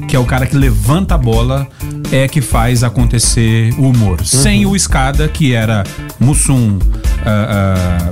[0.07, 1.67] que é o cara que levanta a bola,
[2.11, 4.23] é que faz acontecer o humor.
[4.25, 5.83] Sem o escada, que era
[6.19, 6.77] Mussum,
[7.25, 8.09] ah,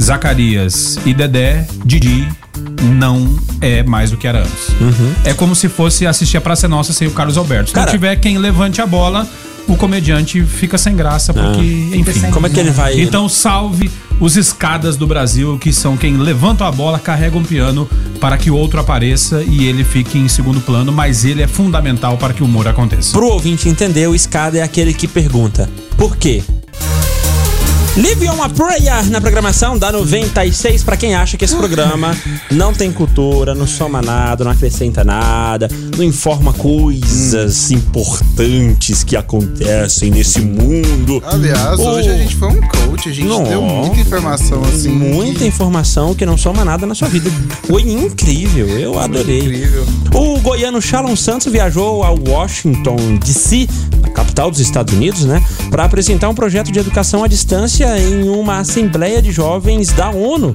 [0.00, 2.28] Zacarias e Dedé, Didi
[2.82, 4.68] não é mais do que era antes.
[5.24, 7.68] É como se fosse assistir a Praça Nossa sem o Carlos Alberto.
[7.68, 9.26] Se Cara- não tiver quem levante a bola,
[9.68, 11.60] o comediante fica sem graça, porque,
[11.94, 12.30] enfim.
[12.30, 13.00] Como é que ele vai.
[13.00, 17.88] Então salve os escadas do Brasil, que são quem levantam a bola, carregam um piano
[18.20, 22.16] para que o outro apareça e ele fique em segundo plano, mas ele é fundamental
[22.16, 23.12] para que o humor aconteça.
[23.12, 26.42] Pro ouvinte entender, o escada é aquele que pergunta: por quê?
[27.94, 32.16] Live on a Prayer na programação da 96 pra quem acha que esse programa
[32.50, 40.10] não tem cultura, não soma nada, não acrescenta nada, não informa coisas importantes que acontecem
[40.10, 41.22] nesse mundo.
[41.26, 41.90] Aliás, Oh.
[41.90, 43.44] hoje a gente foi um coach, a gente Não.
[43.44, 44.88] deu muita informação assim.
[44.88, 47.30] Muita informação que não soma nada na sua vida.
[47.64, 49.40] Foi incrível, eu adorei.
[49.40, 49.84] Incrível.
[50.14, 53.68] O goiano Shalom Santos viajou a Washington, D.C.,
[54.02, 58.28] a capital dos Estados Unidos, né, para apresentar um projeto de educação à distância em
[58.28, 60.54] uma assembleia de jovens da ONU.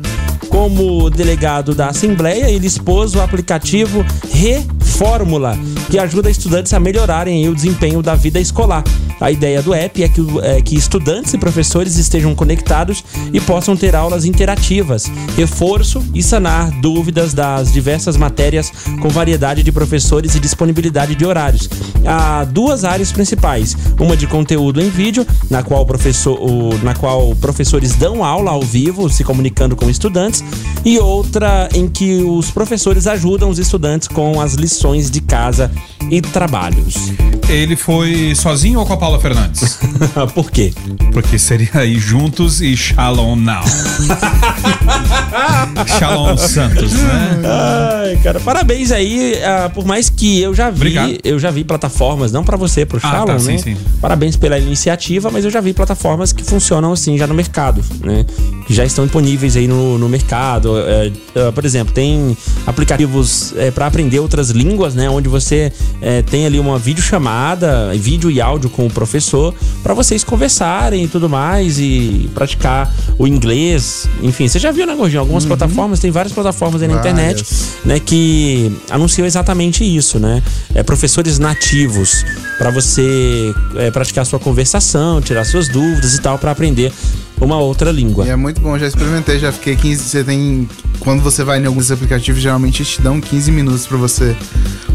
[0.50, 5.58] Como delegado da assembleia, ele expôs o aplicativo Reformula,
[5.92, 8.84] que ajuda estudantes a melhorarem o desempenho da vida escolar.
[9.20, 13.04] A ideia do app é que, é que estudantes e professores estejam conectados
[13.34, 19.72] e possam ter aulas interativas, reforço e sanar dúvidas das diversas matérias com variedade de
[19.72, 21.70] professores e disponibilidade de horários.
[22.06, 26.40] Há duas áreas principais: uma de conteúdo em vídeo, na qual, professor,
[26.84, 30.44] na qual professores dão aula ao vivo, se comunicando com estudantes,
[30.86, 35.72] e outra em que os professores ajudam os estudantes com as lições de casa
[36.10, 37.12] e trabalhos.
[37.50, 39.80] Ele foi sozinho ou com a Paula Fernandes?
[40.36, 40.74] Por quê?
[41.14, 43.64] Porque seria aí juntos e Shalom Now.
[45.98, 47.40] Shalom Santos, né?
[47.46, 49.42] Ai, cara, parabéns aí.
[49.46, 51.14] ah, por mais que eu já vi, Obrigado.
[51.24, 53.40] eu já vi plataformas, não pra você, pro Ah, Shalom, tá, né?
[53.40, 53.78] sim, sim.
[54.02, 58.26] Parabéns pela iniciativa, mas eu já vi plataformas que funcionam assim já no mercado, né?
[58.66, 60.78] Que já estão disponíveis aí no, no mercado.
[60.80, 61.14] É,
[61.48, 62.36] ah, por exemplo, tem
[62.66, 65.10] aplicativos é, para aprender outras línguas, né?
[65.10, 70.24] Onde você é, tem ali uma videochamada, vídeo e áudio com o professor, para vocês
[70.24, 74.10] conversarem e tudo mais e praticar o inglês.
[74.24, 75.20] Enfim, você já viu, né, Gordinho?
[75.20, 77.14] Algumas plataformas, tem várias plataformas aí na Várias.
[77.14, 77.46] internet
[77.86, 80.42] né, que anunciam exatamente isso, né?
[80.74, 82.26] É, professores nativos
[82.58, 86.92] para você é, praticar sua conversação, tirar suas dúvidas e tal para aprender
[87.40, 88.26] uma outra língua.
[88.26, 90.04] E é muito bom, já experimentei, já fiquei 15.
[90.04, 90.68] Você tem.
[91.00, 94.36] Quando você vai em alguns aplicativos, geralmente te dão 15 minutos pra você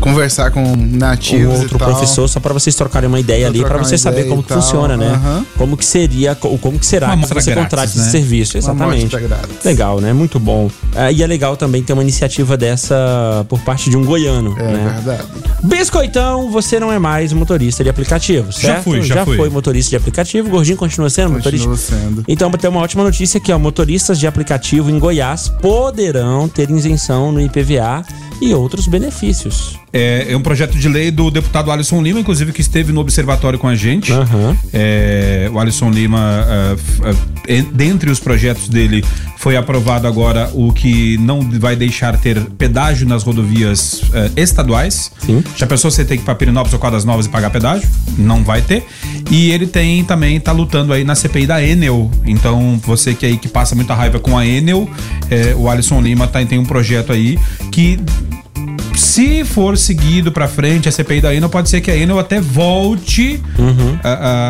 [0.01, 1.55] conversar com nativos.
[1.59, 1.89] um outro e tal.
[1.91, 4.61] professor só para vocês trocarem uma ideia Pra ali para você saber como que tal,
[4.61, 5.07] funciona, né?
[5.15, 5.47] aham.
[5.57, 8.03] Como que seria, co- como que será Uma que você grátis, contrate né?
[8.03, 9.15] esse serviço, exatamente.
[9.65, 10.13] Legal, né?
[10.13, 10.69] Muito bom.
[10.95, 14.63] Ah, e é legal também ter uma iniciativa dessa por parte de um goiano, É
[14.65, 14.93] né?
[15.05, 15.23] verdade.
[15.63, 18.83] Biscoitão, você não é mais motorista de aplicativo, certo?
[18.83, 19.37] fui, já fui.
[19.37, 20.49] foi motorista de aplicativo.
[20.51, 21.69] Gordinho continua sendo motorista.
[21.69, 22.25] Continua sendo.
[22.33, 23.59] Então, tem uma ótima notícia aqui, ó.
[23.59, 28.03] Motoristas de aplicativo em Goiás poderão ter isenção no IPVA
[28.41, 29.79] e outros benefícios.
[29.93, 33.59] É, é um projeto de lei do deputado Alisson Lima, inclusive, que esteve no observatório
[33.59, 34.11] com a gente.
[34.11, 34.57] Aham.
[34.73, 36.75] É, o Alisson Lima ah,
[37.11, 37.32] e-
[37.73, 39.05] dentre os projetos dele
[39.39, 45.11] foi aprovado agora o que não vai deixar ter pedágio nas rodovias eh, estaduais.
[45.19, 45.43] Sim.
[45.57, 47.89] Já pensou você ter que ir para Pirinópolis ou Caldas Novas e pagar pedágio?
[48.17, 48.85] Não vai ter.
[49.31, 52.11] E ele tem também, tá lutando aí na CPI da Enel.
[52.25, 54.89] Então, você que aí que passa muita raiva com a Enel,
[55.31, 57.39] eh, o Alisson Lima tá, tem um projeto aí
[57.73, 57.99] que
[58.95, 62.41] se for seguido pra frente a CPI da Enel, pode ser que a Enel até
[62.41, 63.41] volte
[64.05, 64.09] a,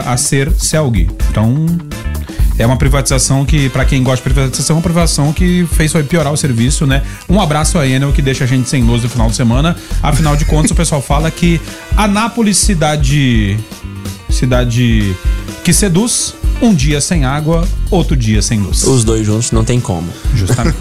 [0.09, 1.09] a- a ser CELG.
[1.31, 1.67] Então,
[2.59, 6.03] é uma privatização que, pra quem gosta de privatização, é uma privatização que fez só
[6.03, 7.03] piorar o serviço, né?
[7.29, 9.77] Um abraço à Enel, que deixa a gente sem luz no final de semana.
[10.03, 11.61] Afinal de contas, o pessoal fala que
[11.97, 13.59] Anápolis, cidade.
[14.29, 15.15] cidade
[15.65, 18.85] que seduz, um dia sem água, outro dia sem luz.
[18.85, 20.09] Os dois juntos não tem como.
[20.35, 20.77] Justamente.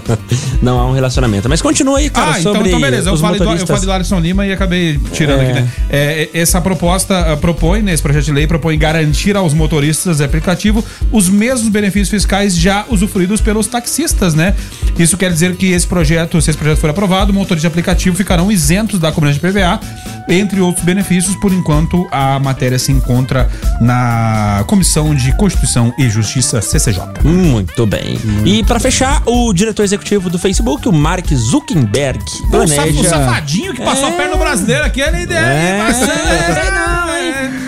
[0.60, 1.48] não há um relacionamento.
[1.48, 3.08] Mas continua aí, cara, Ah, então, sobre então beleza.
[3.08, 5.44] Eu falei, do, eu falei do Alisson Lima e acabei tirando É.
[5.50, 5.68] aqui, né?
[5.88, 7.94] É, essa proposta ah, propõe, né?
[7.94, 12.84] Esse projeto de lei propõe garantir aos motoristas de aplicativo os mesmos benefícios fiscais já
[12.90, 14.54] usufruídos pelos taxistas, né?
[14.98, 18.52] Isso quer dizer que esse projeto, se esse projeto for aprovado, motoristas de aplicativo ficarão
[18.52, 19.80] isentos da cobrança de PVA,
[20.28, 23.48] entre outros benefícios, por enquanto a matéria se encontra
[23.80, 27.02] na Comissão de Constituição e Justiça, CCJ.
[27.22, 28.18] Muito bem.
[28.44, 33.00] E pra fechar, o diretor executivo do Facebook, o Mark Zuckerberg, planeja...
[33.00, 35.38] o safadinho que passou a perna no brasileiro aqui, ele deu.
[35.38, 37.13] É.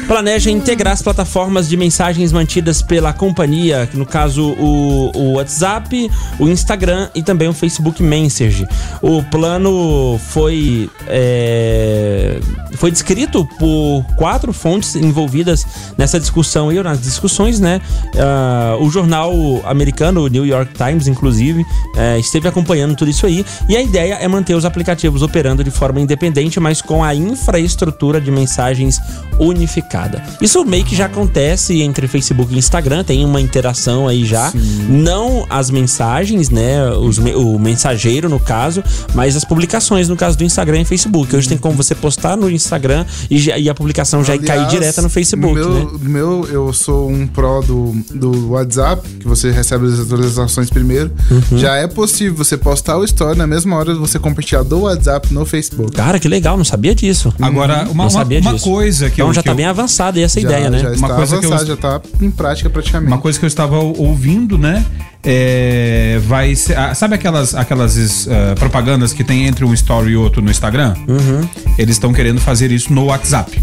[0.06, 6.48] planeja integrar as plataformas de mensagens mantidas pela companhia, no caso o, o WhatsApp, o
[6.48, 8.68] Instagram e também o Facebook Messenger.
[9.02, 12.38] O plano foi é,
[12.76, 17.80] foi descrito por quatro fontes envolvidas nessa discussão e nas discussões, né?
[18.16, 19.32] Ah, o jornal
[19.64, 21.64] americano, o New York Times, inclusive,
[21.96, 23.44] é, esteve acompanhando tudo isso aí.
[23.68, 28.20] E a ideia é manter os aplicativos operando de forma independente, mas com a infraestrutura
[28.20, 29.00] de mensagens
[29.46, 30.22] unificada.
[30.40, 34.52] Isso meio que já acontece entre Facebook e Instagram, tem uma interação aí já.
[34.88, 36.90] Não as mensagens, né?
[36.90, 38.82] Os o mensageiro, no caso,
[39.14, 41.34] mas as publicações, no caso do Instagram e Facebook.
[41.34, 45.02] Hoje tem como você postar no Instagram e, e a publicação já cair Aliás, direta
[45.02, 45.98] no Facebook, meu, né?
[46.02, 51.10] meu, eu sou um pró do, do WhatsApp, que você recebe as atualizações primeiro.
[51.30, 51.58] Uhum.
[51.58, 55.44] Já é possível você postar o story na mesma hora você compartilhar do WhatsApp no
[55.44, 55.92] Facebook.
[55.92, 57.32] Cara, que legal, não sabia disso.
[57.40, 58.64] Agora, uma, Não uma, uma disso.
[58.64, 60.78] coisa que Então eu, já que tá eu- bem avançada essa já, ideia, né?
[60.80, 63.12] Já está Uma coisa que eu- avançado, já tá em prática praticamente.
[63.12, 64.84] Uma coisa que eu estava ouvindo, né?
[65.24, 66.78] É, vai ser.
[66.78, 70.94] ah, sabe aquelas, aquelas ah, propagandas que tem entre um story e outro no Instagram?
[71.08, 71.48] Uhum.
[71.76, 73.60] Eles estão querendo fazer isso no WhatsApp.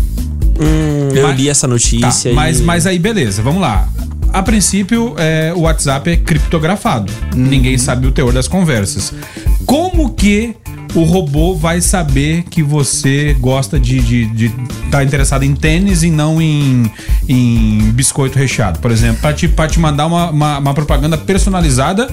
[0.59, 2.29] Hum, eu Mas- li essa notícia.
[2.31, 3.87] Tá, mas, e- mas aí, beleza, vamos lá.
[4.31, 7.11] A princípio, é, o WhatsApp é criptografado.
[7.35, 9.13] Ninguém sabe o teor das conversas.
[9.65, 10.55] Como que
[10.95, 14.49] o robô vai saber que você gosta de estar de,
[14.91, 16.91] tá interessado em tênis e não em,
[17.27, 18.79] em biscoito recheado?
[18.79, 22.09] Por exemplo, para te, te mandar uma, uma, uma propaganda personalizada.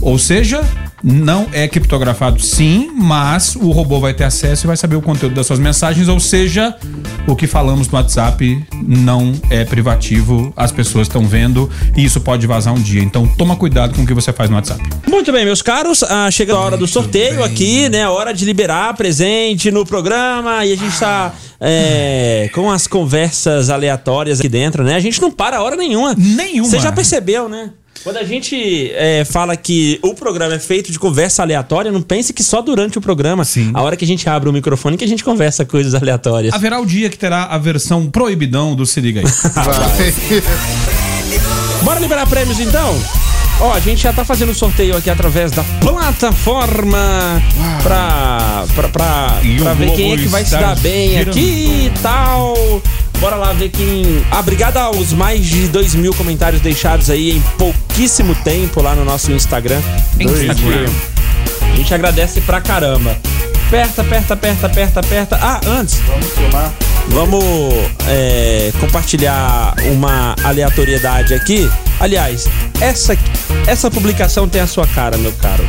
[0.00, 0.62] Ou seja,
[1.04, 5.34] não é criptografado sim, mas o robô vai ter acesso e vai saber o conteúdo
[5.34, 6.08] das suas mensagens.
[6.08, 6.74] Ou seja,
[7.26, 12.46] o que falamos no WhatsApp não é privativo, as pessoas estão vendo e isso pode
[12.46, 13.02] vazar um dia.
[13.02, 14.82] Então toma cuidado com o que você faz no WhatsApp.
[15.06, 18.04] Muito bem, meus caros, ah, chega a hora do sorteio aqui, né?
[18.04, 23.68] A hora de liberar presente no programa e a gente tá é, com as conversas
[23.68, 24.94] aleatórias aqui dentro, né?
[24.94, 26.14] A gente não para a hora nenhuma.
[26.16, 26.70] Nenhuma.
[26.70, 27.70] Você já percebeu, né?
[28.04, 32.34] Quando a gente é, fala que o programa é feito de conversa aleatória, não pense
[32.34, 33.70] que só durante o programa, Sim.
[33.72, 36.52] a hora que a gente abre o microfone, que a gente conversa coisas aleatórias.
[36.52, 39.26] Haverá o dia que terá a versão proibidão do Se Liga aí.
[39.54, 40.12] Vai.
[41.82, 42.94] Bora liberar prêmios então?
[43.60, 47.42] Ó, a gente já tá fazendo o sorteio aqui através da plataforma
[47.82, 51.30] pra, pra, pra, E pra ver quem é que vai se dar bem girando.
[51.30, 52.82] aqui e tal.
[53.20, 54.24] Bora lá ver quem.
[54.30, 59.04] Ah, obrigado aos mais de 2 mil comentários deixados aí em pouquíssimo tempo lá no
[59.04, 59.80] nosso Instagram.
[60.18, 60.86] Instagram.
[61.72, 63.16] A gente agradece pra caramba.
[63.68, 65.38] Aperta, aperta, aperta, aperta, aperta.
[65.40, 66.00] Ah, antes.
[66.06, 66.72] Vamos filmar?
[67.14, 67.44] Vamos
[68.08, 71.70] é, compartilhar uma aleatoriedade aqui.
[72.00, 72.48] Aliás,
[72.80, 73.16] essa,
[73.68, 75.64] essa publicação tem a sua cara, meu caro.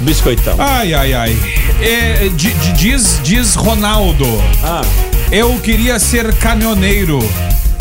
[0.00, 0.56] Biscoitão.
[0.58, 1.36] Ai, ai, ai.
[1.80, 4.26] É, di- di- diz, diz Ronaldo.
[4.64, 4.82] Ah,
[5.30, 7.18] Eu queria ser caminhoneiro,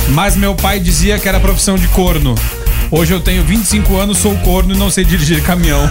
[0.09, 2.35] mas meu pai dizia que era profissão de corno.
[2.91, 5.87] Hoje eu tenho 25 anos, sou corno e não sei dirigir caminhão.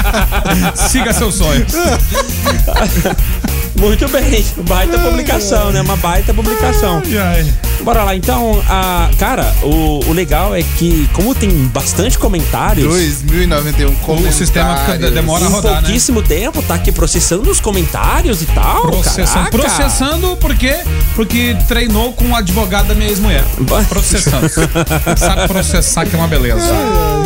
[0.90, 1.72] Siga seus sonhos.
[3.78, 5.80] Muito bem, baita publicação, né?
[5.80, 7.00] Uma baita publicação.
[7.06, 7.67] Ai, ai.
[7.82, 13.88] Bora lá, então, a, cara, o, o legal é que, como tem bastante comentários, 2091
[13.88, 14.34] O comentários.
[14.36, 15.80] sistema fica- demora a em rodar, né?
[15.82, 18.82] pouquíssimo tempo, tá aqui processando os comentários e tal.
[18.82, 19.28] Processando.
[19.50, 19.50] caraca.
[19.58, 20.76] Processando por quê?
[21.14, 23.44] Porque treinou com o advogado da minha ex-mulher.
[23.88, 24.48] Processando.
[25.16, 26.70] Sabe processar que é uma beleza.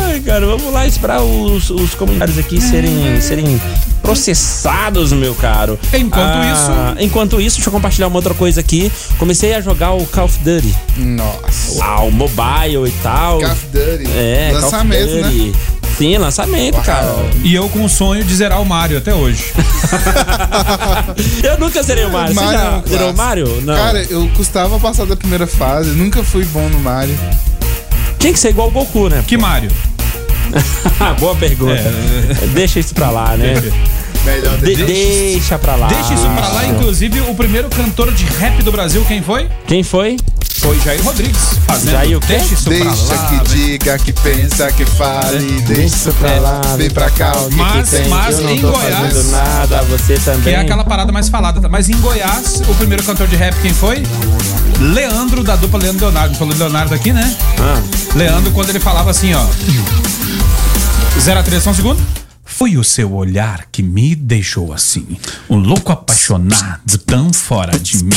[0.05, 3.59] Ai, cara, vamos lá esperar os, os comentários aqui serem, serem
[4.01, 5.79] processados, meu caro.
[5.93, 8.91] Enquanto Ah, Enquanto isso, deixa eu compartilhar uma outra coisa aqui.
[9.17, 10.75] Comecei a jogar o Call of Duty.
[10.97, 11.83] Nossa.
[11.83, 13.39] Ah, o mobile e tal.
[13.39, 14.11] Call of Duty.
[14.15, 15.21] É, Call of Lançamento, né?
[15.23, 15.53] Duty.
[15.97, 17.15] Sim, lançamento, cara.
[17.43, 19.53] E eu com o sonho de zerar o Mario até hoje.
[21.43, 22.33] Eu nunca zerei o Mario.
[22.33, 23.15] Você Mario é já um zerou o.
[23.15, 23.61] Mario?
[23.61, 23.75] Não.
[23.75, 27.15] Cara, eu custava passar da primeira fase, nunca fui bom no Mario.
[28.17, 29.23] Tinha que ser igual o Goku, né?
[29.27, 29.69] Que Mario?
[31.19, 31.83] Boa pergunta.
[32.53, 33.53] Deixa isso pra lá, né?
[34.25, 34.85] Melhor De- deixa.
[34.85, 35.87] deixa pra lá.
[35.87, 39.49] Deixa isso pra lá, inclusive, o primeiro cantor de rap do Brasil, quem foi?
[39.67, 40.17] Quem foi?
[40.59, 41.41] Foi Jair Rodrigues.
[41.67, 42.37] Fazendo Jair o quê?
[42.37, 43.27] Deixa isso Deixa pra lá.
[43.27, 43.43] que velho.
[43.49, 47.33] diga, que pensa, que fale, deixa isso pra lá, vem pra cá.
[47.35, 48.07] o que Mas- que tem?
[48.07, 50.41] mas eu não em tô Goiás- fazendo nada, você também.
[50.43, 51.59] Que é aquela parada mais falada.
[51.59, 51.67] tá?
[51.67, 54.03] Mas em Goiás, o primeiro cantor de rap, quem foi?
[54.79, 56.35] Leandro, da dupla Leandro Leonardo.
[56.37, 57.35] Falou Leonardo aqui, né?
[57.59, 57.81] Ah.
[58.15, 59.45] Leandro, quando ele falava assim, ó.
[61.19, 61.99] 0 a 3, só um segundo.
[62.55, 65.17] Foi o seu olhar que me deixou assim.
[65.49, 68.11] Um louco apaixonado tão fora de mim.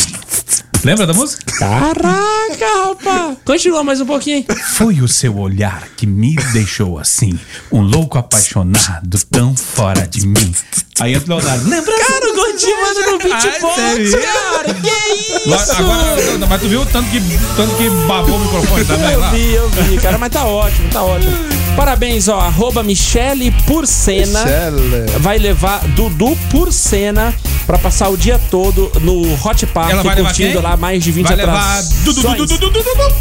[0.85, 1.43] Lembra da música?
[1.59, 3.39] Caraca, rapaz.
[3.47, 4.45] Continua mais um pouquinho.
[4.75, 7.37] Foi o seu olhar que me deixou assim.
[7.73, 10.55] Um louco apaixonado tão fora de mim.
[11.01, 11.69] Aí entra o Leonardo.
[11.69, 11.95] Lembra?
[11.99, 14.75] Cara, o gordinho manda no beatbox, cara.
[14.75, 15.73] Que isso?
[15.73, 17.21] Agora, mas tu viu o tanto que,
[17.55, 19.31] tanto que babou o microfone também Eu lá?
[19.31, 21.37] vi, eu vi, cara, mas tá ótimo, tá ótimo.
[21.77, 25.19] Parabéns, ó, arroba Michele Porcena Michele.
[25.19, 27.35] vai levar Dudu Porcena
[27.67, 31.13] pra passar o dia todo no Hot Park, Ela vai levar curtindo lá mais de
[31.13, 31.89] 20 Vai levar atrações.
[32.05, 33.15] Dudu, Dudu, Dudu, Dudu, Dudu,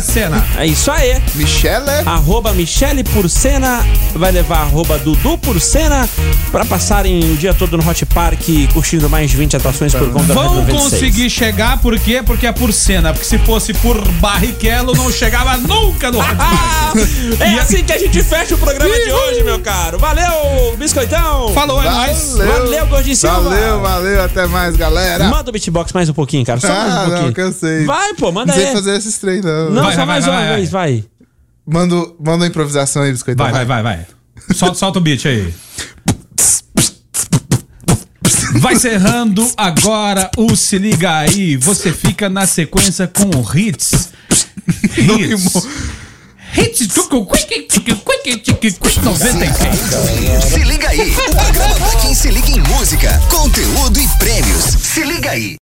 [0.00, 0.44] Parcena.
[0.58, 1.22] É isso aí.
[1.34, 1.88] Michele?
[2.04, 3.82] Arroba Michele Porcena
[4.14, 6.06] vai levar arroba Dudu Porcena
[6.52, 8.40] pra passarem o dia todo no Hot Park
[8.74, 10.82] curtindo mais de 20 atrações por conta da Vão 96.
[10.82, 12.22] conseguir chegar, por quê?
[12.22, 13.14] Porque é por cena.
[13.14, 16.96] Porque se fosse por Barrichello, não chegava nunca no Hot Ah, Park.
[17.40, 19.98] é a- assim que a gente fecha o programa de hoje, meu caro.
[19.98, 21.54] Valeu, biscoitão.
[21.54, 22.34] Falou, é nóis.
[22.36, 23.40] Valeu, Gordinho Silva.
[23.40, 25.24] Valeu, valeu, até mais, galera.
[25.28, 26.60] Manda o beatbox mais um pouquinho, cara.
[26.60, 27.26] Só mais um ah, pouquinho.
[27.26, 27.86] não, cansei.
[27.86, 28.74] Vai, pô, manda Não sei aí.
[28.74, 29.70] fazer esses trem, não.
[29.70, 31.04] Não, Vai, só vai, mais vai, uma vai, vez, vai.
[31.66, 33.42] Manda, manda uma improvisação aí, biscoito.
[33.42, 34.06] Vai, vai, vai, vai.
[34.54, 35.52] Solta, solta o beat aí.
[38.60, 41.56] Vai encerrando agora o Se Liga Aí.
[41.56, 44.12] Você fica na sequência com o Hits.
[44.96, 45.66] Hits.
[46.56, 46.88] Hits.
[46.94, 50.44] tucu, quick, tic, quick, tic, quick, 96.
[50.44, 54.64] Se liga aí, o programa pra quem se liga em música, conteúdo e prêmios.
[54.64, 55.56] Se liga aí.